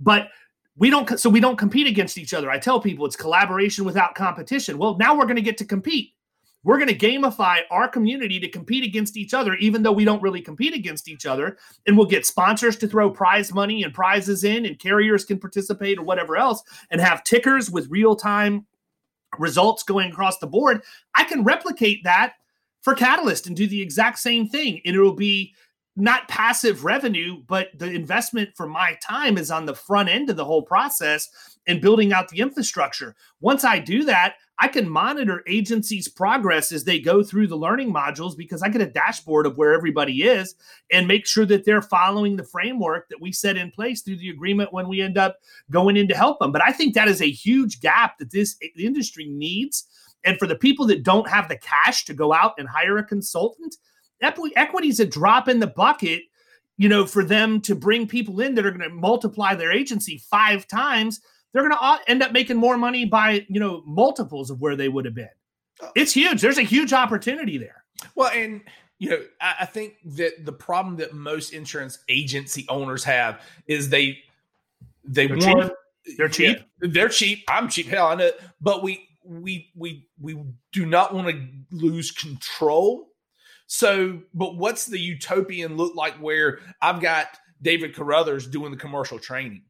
[0.00, 0.28] But
[0.76, 2.50] we don't so we don't compete against each other.
[2.50, 4.78] I tell people it's collaboration without competition.
[4.78, 6.10] Well, now we're going to get to compete.
[6.64, 10.22] We're going to gamify our community to compete against each other, even though we don't
[10.22, 11.58] really compete against each other.
[11.86, 15.98] And we'll get sponsors to throw prize money and prizes in, and carriers can participate
[15.98, 18.66] or whatever else, and have tickers with real time
[19.38, 20.82] results going across the board.
[21.14, 22.34] I can replicate that
[22.80, 24.80] for Catalyst and do the exact same thing.
[24.84, 25.54] And it'll be
[25.96, 30.36] not passive revenue, but the investment for my time is on the front end of
[30.36, 31.28] the whole process
[31.66, 33.14] and building out the infrastructure.
[33.40, 37.92] Once I do that, I can monitor agencies' progress as they go through the learning
[37.92, 40.54] modules because I get a dashboard of where everybody is
[40.92, 44.30] and make sure that they're following the framework that we set in place through the
[44.30, 45.38] agreement when we end up
[45.70, 46.52] going in to help them.
[46.52, 49.86] But I think that is a huge gap that this industry needs.
[50.24, 53.04] And for the people that don't have the cash to go out and hire a
[53.04, 53.76] consultant,
[54.24, 56.22] equity is a drop in the bucket
[56.76, 60.18] you know for them to bring people in that are going to multiply their agency
[60.18, 61.20] five times
[61.54, 64.88] they're going to end up making more money by you know multiples of where they
[64.88, 65.28] would have been.
[65.80, 65.90] Oh.
[65.94, 66.40] it's huge.
[66.42, 67.84] There's a huge opportunity there.
[68.14, 68.60] Well and
[68.98, 73.88] you know I, I think that the problem that most insurance agency owners have is
[73.88, 74.18] they
[75.04, 75.72] they they're want
[76.04, 76.16] cheap.
[76.18, 76.58] they're cheap.
[76.58, 77.44] yeah, they're cheap.
[77.48, 77.86] I'm cheap.
[77.86, 78.30] Hell i know.
[78.60, 80.36] But we we we we
[80.72, 83.13] do not want to lose control
[83.66, 87.26] so, but what's the utopian look like where I've got
[87.62, 89.64] David Carruthers doing the commercial training?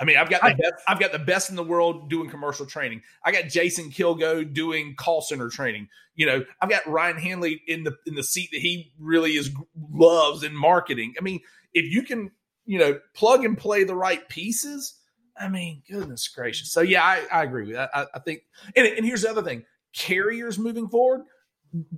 [0.00, 2.64] I mean, I've got the best, I've got the best in the world doing commercial
[2.64, 3.02] training.
[3.22, 5.88] I got Jason Kilgo doing call center training.
[6.14, 9.50] You know, I've got Ryan Hanley in the in the seat that he really is
[9.92, 11.14] loves in marketing.
[11.18, 11.40] I mean,
[11.74, 12.30] if you can,
[12.64, 14.94] you know, plug and play the right pieces,
[15.38, 16.72] I mean, goodness gracious.
[16.72, 17.90] So yeah, I, I agree with that.
[17.92, 18.40] I, I think,
[18.74, 21.26] and, and here's the other thing: carriers moving forward,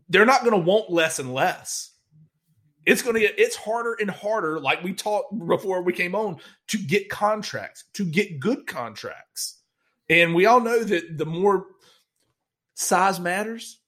[0.09, 1.91] they're not going to want less and less.
[2.85, 6.39] It's going to get it's harder and harder like we talked before we came on
[6.69, 9.61] to get contracts to get good contracts.
[10.09, 11.67] And we all know that the more
[12.75, 13.79] size matters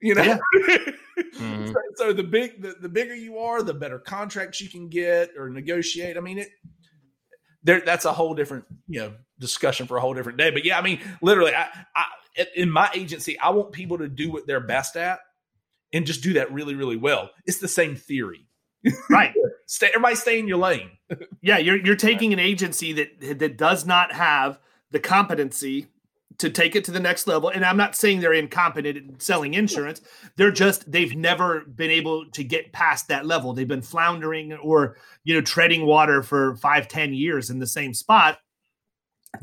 [0.00, 0.22] you know?
[0.22, 0.38] Yeah.
[1.18, 1.66] mm-hmm.
[1.66, 5.30] so, so, the big the, the bigger you are the better contracts you can get
[5.38, 6.16] or negotiate.
[6.16, 6.48] I mean it
[7.62, 10.50] there that's a whole different you know discussion for a whole different day.
[10.50, 12.06] But yeah i mean literally I, I
[12.54, 15.18] in my agency i want people to do what they're best at
[15.92, 17.30] and just do that really, really well.
[17.46, 18.46] It's the same theory.
[19.10, 19.34] Right.
[19.66, 20.90] stay everybody stay in your lane.
[21.42, 24.58] yeah, you're you're taking an agency that that does not have
[24.90, 25.88] the competency
[26.38, 27.50] to take it to the next level.
[27.50, 30.00] And I'm not saying they're incompetent in selling insurance.
[30.36, 33.52] They're just they've never been able to get past that level.
[33.52, 37.92] They've been floundering or you know treading water for five, ten years in the same
[37.92, 38.38] spot.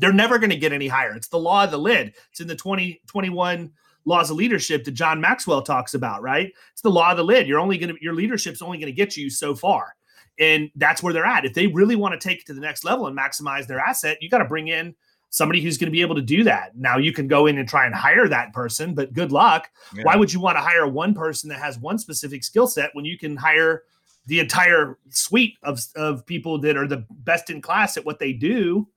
[0.00, 1.14] They're never going to get any higher.
[1.14, 2.14] It's the law of the lid.
[2.30, 3.70] It's in the 2021
[4.08, 6.52] laws of leadership that John Maxwell talks about, right?
[6.72, 7.46] It's the law of the lid.
[7.46, 9.94] You're only going to, your leadership's only going to get you so far.
[10.40, 11.44] And that's where they're at.
[11.44, 14.18] If they really want to take it to the next level and maximize their asset,
[14.20, 14.94] you got to bring in
[15.30, 16.74] somebody who's going to be able to do that.
[16.74, 19.68] Now you can go in and try and hire that person, but good luck.
[19.94, 20.04] Yeah.
[20.04, 23.04] Why would you want to hire one person that has one specific skill set when
[23.04, 23.82] you can hire
[24.26, 28.32] the entire suite of, of people that are the best in class at what they
[28.32, 28.88] do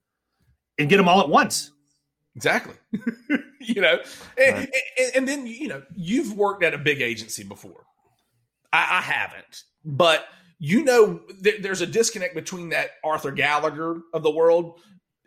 [0.78, 1.74] and get them all at once?
[2.36, 2.76] Exactly.
[3.60, 4.00] you know,
[4.38, 4.70] and, right.
[4.98, 7.86] and, and, then you know you've worked at a big agency before.
[8.72, 10.26] I, I haven't, but
[10.58, 14.80] you know th- there's a disconnect between that Arthur Gallagher of the world,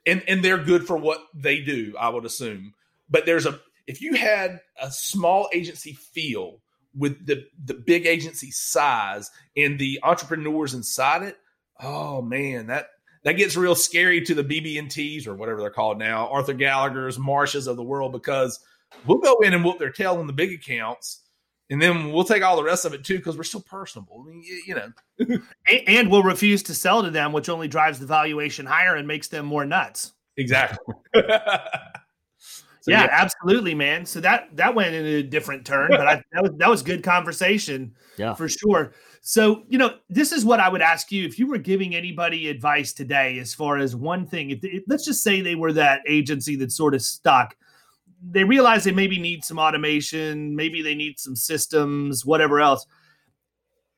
[0.07, 1.95] and and they're good for what they do.
[1.99, 2.73] I would assume,
[3.11, 6.61] but there's a if you had a small agency feel
[6.97, 11.37] with the the big agency size and the entrepreneurs inside it,
[11.81, 12.87] oh man, that
[13.25, 17.67] that gets real scary to the BB&Ts or whatever they're called now, Arthur Gallagher's, Marshes
[17.67, 18.61] of the world, because
[19.07, 21.23] we'll go in and whoop their tail in the big accounts,
[21.71, 24.23] and then we'll take all the rest of it too because we're still personable.
[24.27, 24.93] I mean, you know,
[25.69, 29.09] and, and we'll refuse to sell to them, which only drives the valuation higher and
[29.09, 30.13] makes them more nuts.
[30.37, 30.95] Exactly.
[32.85, 34.05] So, yeah, yeah, absolutely, man.
[34.05, 37.03] So that that went in a different turn, but I, that was that was good
[37.03, 38.93] conversation, yeah, for sure.
[39.23, 42.47] So you know, this is what I would ask you if you were giving anybody
[42.51, 44.51] advice today, as far as one thing.
[44.51, 47.57] If, if let's just say they were that agency that's sort of stuck,
[48.23, 52.85] they realize they maybe need some automation, maybe they need some systems, whatever else.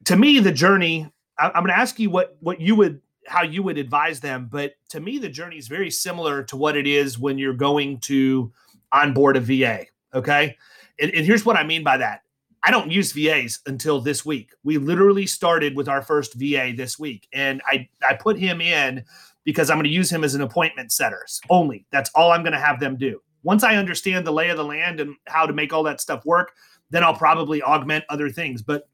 [0.04, 1.10] To me, the journey.
[1.40, 4.48] I, I'm going to ask you what what you would how you would advise them,
[4.48, 7.98] but to me, the journey is very similar to what it is when you're going
[8.02, 8.52] to
[8.92, 9.86] on board a VA.
[10.14, 10.56] Okay.
[11.00, 12.22] And, and here's what I mean by that.
[12.62, 14.50] I don't use VAs until this week.
[14.64, 19.04] We literally started with our first VA this week, and I I put him in
[19.44, 21.86] because I'm going to use him as an appointment setters only.
[21.92, 23.22] That's all I'm going to have them do.
[23.44, 26.24] Once I understand the lay of the land and how to make all that stuff
[26.24, 26.52] work,
[26.90, 28.62] then I'll probably augment other things.
[28.62, 28.88] But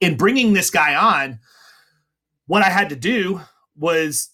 [0.00, 1.38] in bringing this guy on,
[2.46, 3.42] what I had to do
[3.76, 4.29] was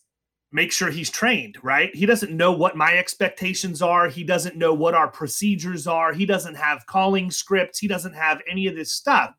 [0.56, 1.94] make sure he's trained, right?
[1.94, 4.08] He doesn't know what my expectations are.
[4.08, 6.14] He doesn't know what our procedures are.
[6.14, 7.78] He doesn't have calling scripts.
[7.78, 9.34] He doesn't have any of this stuff.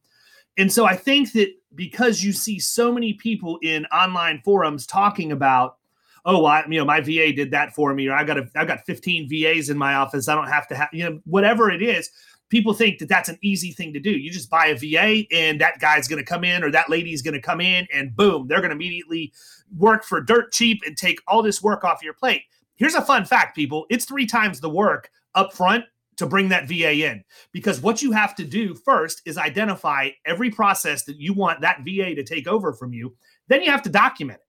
[0.58, 5.32] And so I think that because you see so many people in online forums talking
[5.32, 5.78] about,
[6.24, 8.66] oh, I, you know, my VA did that for me, or I got a, I
[8.66, 10.28] got 15 VAs in my office.
[10.28, 12.12] I don't have to have, you know, whatever it is
[12.50, 14.12] people think that that's an easy thing to do.
[14.12, 17.22] You just buy a VA and that guy's going to come in or that lady's
[17.22, 19.34] going to come in and boom, they're going to immediately
[19.78, 22.44] work for dirt cheap and take all this work off your plate.
[22.76, 25.86] Here's a fun fact, people it's three times the work up front
[26.18, 30.50] to bring that VA in because what you have to do first is identify every
[30.50, 33.16] process that you want that VA to take over from you.
[33.48, 34.44] Then you have to document it.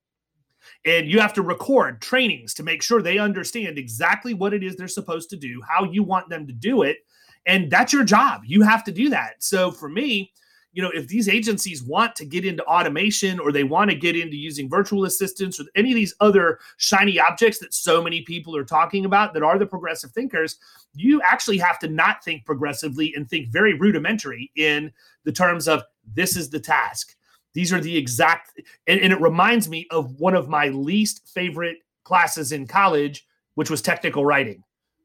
[0.84, 4.76] And you have to record trainings to make sure they understand exactly what it is
[4.76, 6.99] they're supposed to do, how you want them to do it,
[7.47, 8.43] and that's your job.
[8.45, 9.43] You have to do that.
[9.43, 10.32] So for me,
[10.72, 14.16] you know, if these agencies want to get into automation or they want to get
[14.16, 18.55] into using virtual assistants or any of these other shiny objects that so many people
[18.55, 20.59] are talking about that are the progressive thinkers,
[20.95, 24.93] you actually have to not think progressively and think very rudimentary in
[25.24, 25.82] the terms of
[26.14, 27.16] this is the task.
[27.55, 31.78] These are the exact, and, and it reminds me of one of my least favorite
[32.05, 34.62] classes in college, which was technical writing.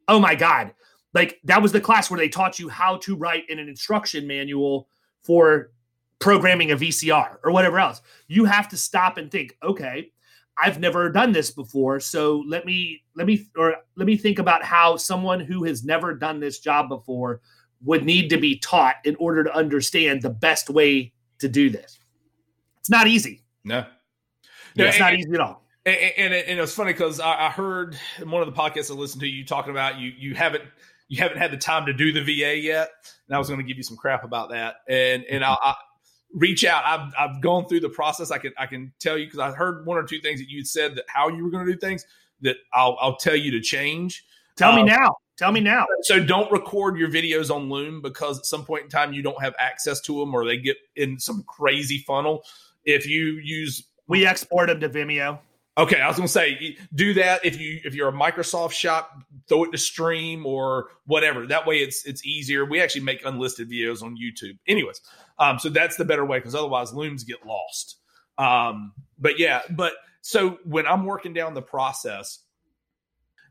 [0.08, 0.74] Oh my God
[1.14, 4.28] like that was the class where they taught you how to write in an instruction
[4.28, 4.88] manual
[5.24, 5.72] for
[6.20, 8.02] programming a VCR or whatever else.
[8.28, 10.12] You have to stop and think, okay,
[10.58, 14.64] I've never done this before, so let me let me or let me think about
[14.64, 17.42] how someone who has never done this job before
[17.84, 22.00] would need to be taught in order to understand the best way to do this.
[22.80, 23.44] It's not easy.
[23.64, 23.86] No,
[24.78, 25.64] no, it's and, not easy at all.
[25.86, 28.92] And, and, and it was funny because I, I, heard in one of the podcasts
[28.92, 30.64] I listened to you talking about you you haven't
[31.14, 32.90] you haven't had the time to do the VA yet,
[33.28, 35.76] and I was going to give you some crap about that, and and I, I
[36.34, 36.84] reach out.
[36.84, 38.32] I've I've gone through the process.
[38.32, 40.66] I can I can tell you because I heard one or two things that you
[40.66, 42.04] said that how you were going to do things
[42.42, 44.26] that I'll I'll tell you to change.
[44.56, 45.12] Tell um, me now.
[45.38, 45.86] Tell me now.
[46.02, 49.42] So don't record your videos on Loom because at some point in time you don't
[49.42, 52.44] have access to them or they get in some crazy funnel.
[52.86, 55.40] If you use we export them to Vimeo.
[55.78, 59.24] Okay, I was going to say do that if you if you're a Microsoft shop,
[59.48, 61.46] throw it to Stream or whatever.
[61.48, 62.66] That way, it's it's easier.
[62.66, 65.02] We actually make unlisted videos on YouTube, anyways.
[65.40, 67.98] Um, so that's the better way because otherwise, looms get lost.
[68.38, 72.40] Um, but yeah, but so when I'm working down the process,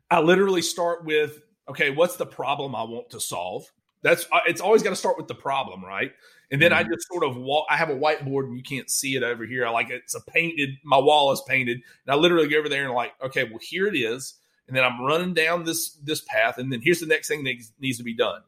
[0.09, 1.39] I literally start with
[1.69, 3.71] okay, what's the problem I want to solve?
[4.01, 6.11] That's uh, it's always got to start with the problem, right?
[6.51, 6.87] And then mm-hmm.
[6.87, 7.65] I just sort of walk.
[7.69, 9.65] I have a whiteboard, and you can't see it over here.
[9.65, 10.71] I like it's a painted.
[10.83, 13.87] My wall is painted, and I literally go over there and like, okay, well here
[13.87, 14.35] it is.
[14.67, 17.55] And then I'm running down this this path, and then here's the next thing that
[17.79, 18.41] needs to be done.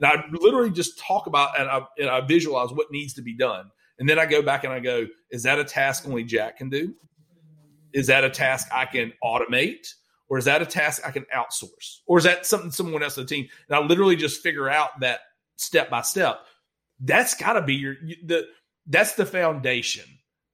[0.00, 3.36] And I literally just talk about and I, and I visualize what needs to be
[3.36, 3.70] done.
[3.98, 6.70] And then I go back and I go, is that a task only Jack can
[6.70, 6.94] do?
[7.92, 9.88] Is that a task I can automate?
[10.28, 11.98] or is that a task I can outsource?
[12.06, 13.48] Or is that something someone else on the team?
[13.68, 15.20] And I literally just figure out that
[15.56, 16.40] step by step.
[17.00, 17.94] That's got to be your
[18.24, 18.46] the
[18.86, 20.04] that's the foundation.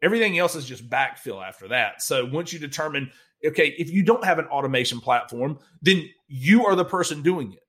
[0.02, 2.02] Everything else is just backfill after that.
[2.02, 3.10] So once you determine,
[3.44, 7.60] okay, if you don't have an automation platform, then you are the person doing it.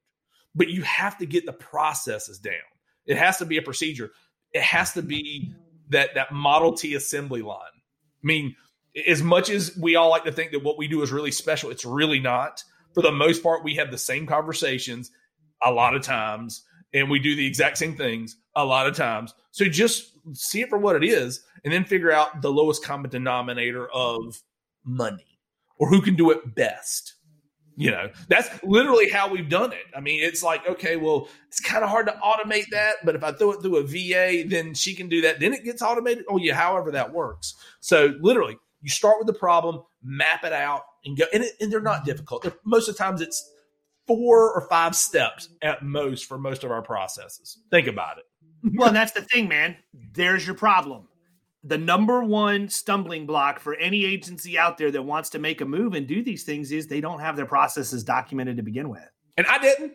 [0.53, 2.53] But you have to get the processes down.
[3.05, 4.11] It has to be a procedure.
[4.53, 5.53] It has to be
[5.89, 7.59] that that Model T assembly line.
[7.59, 8.55] I mean,
[9.07, 11.69] as much as we all like to think that what we do is really special,
[11.69, 12.63] it's really not.
[12.93, 15.11] For the most part, we have the same conversations
[15.63, 16.63] a lot of times,
[16.93, 19.33] and we do the exact same things a lot of times.
[19.51, 23.11] So just see it for what it is, and then figure out the lowest common
[23.11, 24.41] denominator of
[24.85, 25.34] money
[25.77, 27.15] or who can do it best.
[27.77, 29.83] You know, that's literally how we've done it.
[29.93, 33.23] I mean, it's like, okay, well, it's kind of hard to automate that, but if
[33.23, 35.41] I throw it through a VA, then she can do that.
[35.41, 36.23] Then it gets automated.
[36.29, 37.53] Oh, yeah, however that works.
[37.81, 41.25] So, literally, you start with the problem, map it out, and go.
[41.33, 42.43] And, it, and they're not difficult.
[42.43, 43.43] They're, most of the times, it's
[44.07, 47.59] four or five steps at most for most of our processes.
[47.71, 48.25] Think about it.
[48.75, 49.75] well, and that's the thing, man.
[50.13, 51.09] There's your problem.
[51.67, 55.65] The number one stumbling block for any agency out there that wants to make a
[55.65, 59.09] move and do these things is they don't have their processes documented to begin with.
[59.37, 59.93] And I didn't.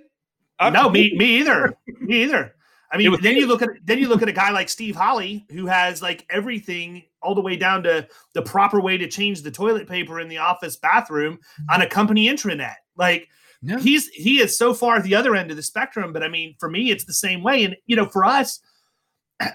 [0.59, 1.75] I'm no, me, me either.
[2.01, 2.55] me either.
[2.93, 5.47] I mean, then you look at then you look at a guy like Steve Holly
[5.53, 9.51] who has like everything all the way down to the proper way to change the
[9.51, 11.39] toilet paper in the office bathroom
[11.71, 12.75] on a company intranet.
[12.97, 13.29] Like
[13.63, 13.79] yeah.
[13.79, 16.57] he's he is so far at the other end of the spectrum, but I mean,
[16.59, 17.63] for me, it's the same way.
[17.63, 18.61] And you know, for us,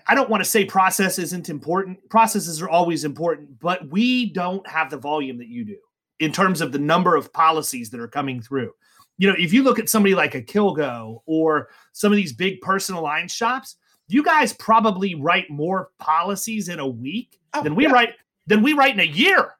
[0.08, 2.10] I don't want to say process isn't important.
[2.10, 5.78] Processes are always important, but we don't have the volume that you do
[6.20, 8.72] in terms of the number of policies that are coming through
[9.18, 12.62] you know, if you look at somebody like a Kilgo or some of these big
[12.62, 13.78] personal line shops,
[14.08, 17.92] you guys probably write more policies in a week oh, than we yeah.
[17.92, 18.10] write
[18.48, 19.54] than we write in a year.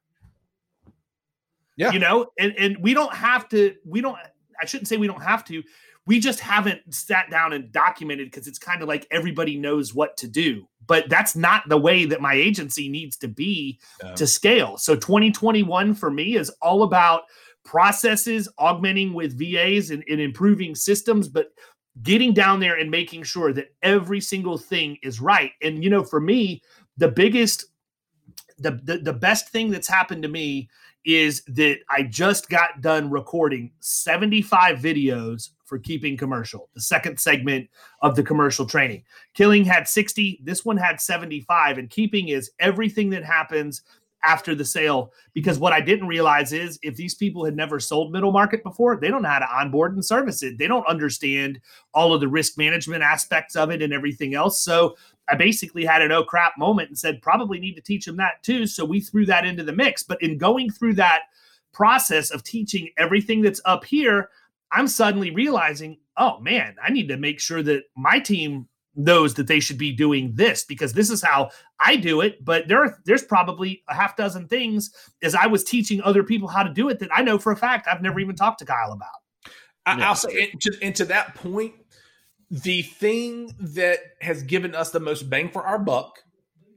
[1.78, 1.92] Yeah.
[1.92, 4.18] You know, and, and we don't have to, we don't,
[4.62, 5.62] I shouldn't say we don't have to.
[6.08, 10.18] We just haven't sat down and documented because it's kind of like everybody knows what
[10.18, 10.68] to do.
[10.88, 14.14] But that's not the way that my agency needs to be yeah.
[14.14, 14.78] to scale.
[14.78, 17.24] So 2021 for me is all about
[17.64, 21.48] processes, augmenting with VAs and, and improving systems, but
[22.04, 25.52] getting down there and making sure that every single thing is right.
[25.62, 26.62] And you know, for me,
[26.98, 27.66] the biggest
[28.58, 30.70] the, the, the best thing that's happened to me
[31.06, 37.70] is that I just got done recording 75 videos for keeping commercial, the second segment
[38.02, 39.04] of the commercial training.
[39.34, 43.82] Killing had 60, this one had 75, and keeping is everything that happens
[44.26, 48.12] after the sale because what I didn't realize is if these people had never sold
[48.12, 50.58] middle market before, they don't know how to onboard and service it.
[50.58, 51.60] They don't understand
[51.94, 54.60] all of the risk management aspects of it and everything else.
[54.60, 54.96] So
[55.28, 58.44] I basically had an oh crap moment and said, probably need to teach them that
[58.44, 58.68] too.
[58.68, 60.04] So we threw that into the mix.
[60.04, 61.24] But in going through that
[61.74, 64.30] process of teaching everything that's up here,
[64.72, 69.48] I'm suddenly realizing, oh man, I need to make sure that my team knows that
[69.48, 71.50] they should be doing this because this is how
[71.80, 72.44] I do it.
[72.44, 76.48] But there are, there's probably a half dozen things as I was teaching other people
[76.48, 78.66] how to do it that I know for a fact I've never even talked to
[78.66, 79.10] Kyle about.
[79.86, 81.74] I, will say, and to, and to that point,
[82.52, 86.20] the thing that has given us the most bang for our buck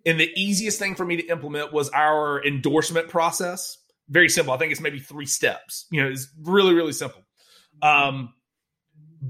[0.09, 3.77] And the easiest thing for me to implement was our endorsement process.
[4.09, 4.55] Very simple.
[4.55, 5.87] I think it's maybe three steps.
[5.91, 7.23] You know, it's really, really simple.
[7.83, 8.33] Um,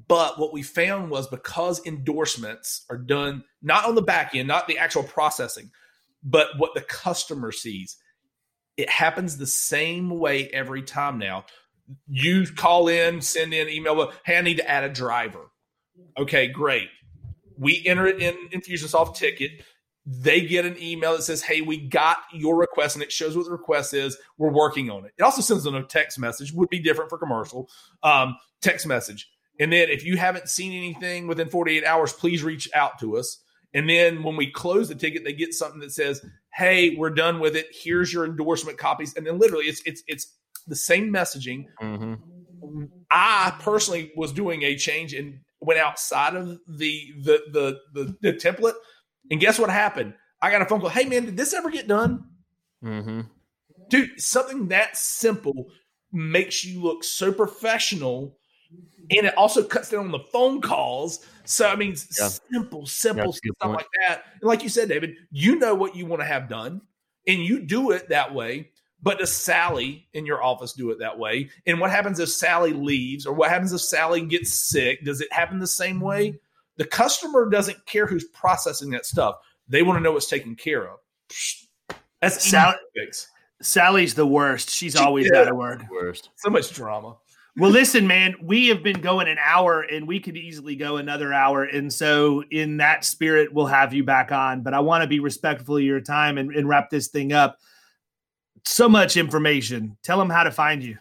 [0.07, 4.69] but what we found was because endorsements are done not on the back end, not
[4.69, 5.71] the actual processing,
[6.23, 7.97] but what the customer sees,
[8.77, 11.45] it happens the same way every time now.
[12.07, 15.51] You call in, send in email, hey, I need to add a driver.
[16.19, 16.89] Okay, great.
[17.57, 19.51] We enter it in Infusionsoft ticket.
[20.07, 23.45] They get an email that says, Hey, we got your request, and it shows what
[23.45, 24.17] the request is.
[24.39, 25.13] We're working on it.
[25.19, 27.69] It also sends them a text message, would be different for commercial.
[28.03, 29.31] Um, text message.
[29.61, 33.43] And then if you haven't seen anything within 48 hours, please reach out to us.
[33.75, 36.25] And then when we close the ticket, they get something that says,
[36.55, 37.67] "Hey, we're done with it.
[37.71, 40.35] Here's your endorsement copies." And then literally, it's it's it's
[40.67, 41.67] the same messaging.
[41.83, 42.85] Mm-hmm.
[43.11, 48.33] I personally was doing a change and went outside of the the, the the the
[48.35, 48.75] template,
[49.31, 50.15] and guess what happened?
[50.41, 50.91] I got a phone call.
[50.91, 52.25] Hey, man, did this ever get done?
[52.85, 53.23] Mm-hmm.
[53.89, 55.71] Dude, something that simple
[56.13, 58.39] makes you look so professional
[59.11, 61.25] and it also cuts down on the phone calls.
[61.45, 62.29] So I mean, yeah.
[62.29, 63.77] simple, simple stuff point.
[63.77, 64.25] like that.
[64.41, 66.83] And like you said, David, you know what you want to have done,
[67.27, 68.71] and you do it that way.
[69.01, 71.51] But does Sally in your office do it that way?
[71.67, 75.05] And what happens if Sally leaves, or what happens if Sally gets sick?
[75.05, 76.31] Does it happen the same way?
[76.31, 76.37] Mm-hmm.
[76.79, 79.37] The customer doesn't care who's processing that stuff;
[79.69, 80.99] they want to know it's taken care of.
[82.21, 82.77] That's Sally.
[83.61, 84.71] Sally's the worst.
[84.71, 85.83] She's always out of work.
[85.91, 86.31] Worst.
[86.37, 87.17] So much drama.
[87.57, 91.33] Well, listen, man, we have been going an hour and we could easily go another
[91.33, 91.65] hour.
[91.65, 94.63] And so, in that spirit, we'll have you back on.
[94.63, 97.59] But I want to be respectful of your time and, and wrap this thing up.
[98.69, 99.97] So much information.
[100.03, 100.99] Tell them how to find you.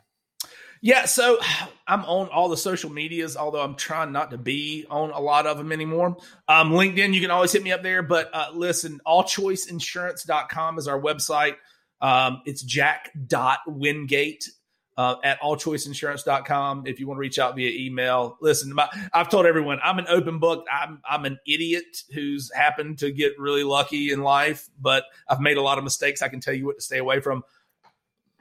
[0.81, 1.37] Yeah, so
[1.87, 5.45] I'm on all the social medias, although I'm trying not to be on a lot
[5.45, 6.15] of them anymore.
[6.47, 8.01] Um, LinkedIn, you can always hit me up there.
[8.01, 11.55] But uh, listen, allchoiceinsurance.com is our website.
[11.99, 14.49] Um, it's jack.wingate
[14.97, 18.37] uh, at allchoiceinsurance.com if you want to reach out via email.
[18.41, 20.65] Listen, my, I've told everyone I'm an open book.
[20.71, 25.57] I'm, I'm an idiot who's happened to get really lucky in life, but I've made
[25.57, 26.21] a lot of mistakes.
[26.21, 27.43] I can tell you what to stay away from.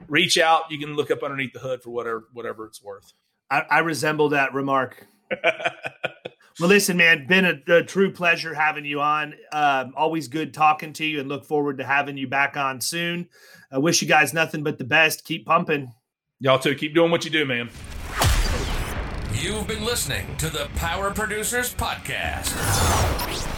[0.07, 0.71] Reach out.
[0.71, 3.13] You can look up underneath the hood for whatever whatever it's worth.
[3.49, 5.07] I, I resemble that remark.
[5.43, 9.33] well, listen, man, been a, a, true pleasure having you on.
[9.51, 13.27] Um, always good talking to you, and look forward to having you back on soon.
[13.71, 15.25] I wish you guys nothing but the best.
[15.25, 15.93] Keep pumping.
[16.39, 16.75] Y'all too.
[16.75, 17.69] Keep doing what you do, man.
[19.33, 22.53] You've been listening to the Power Producers Podcast.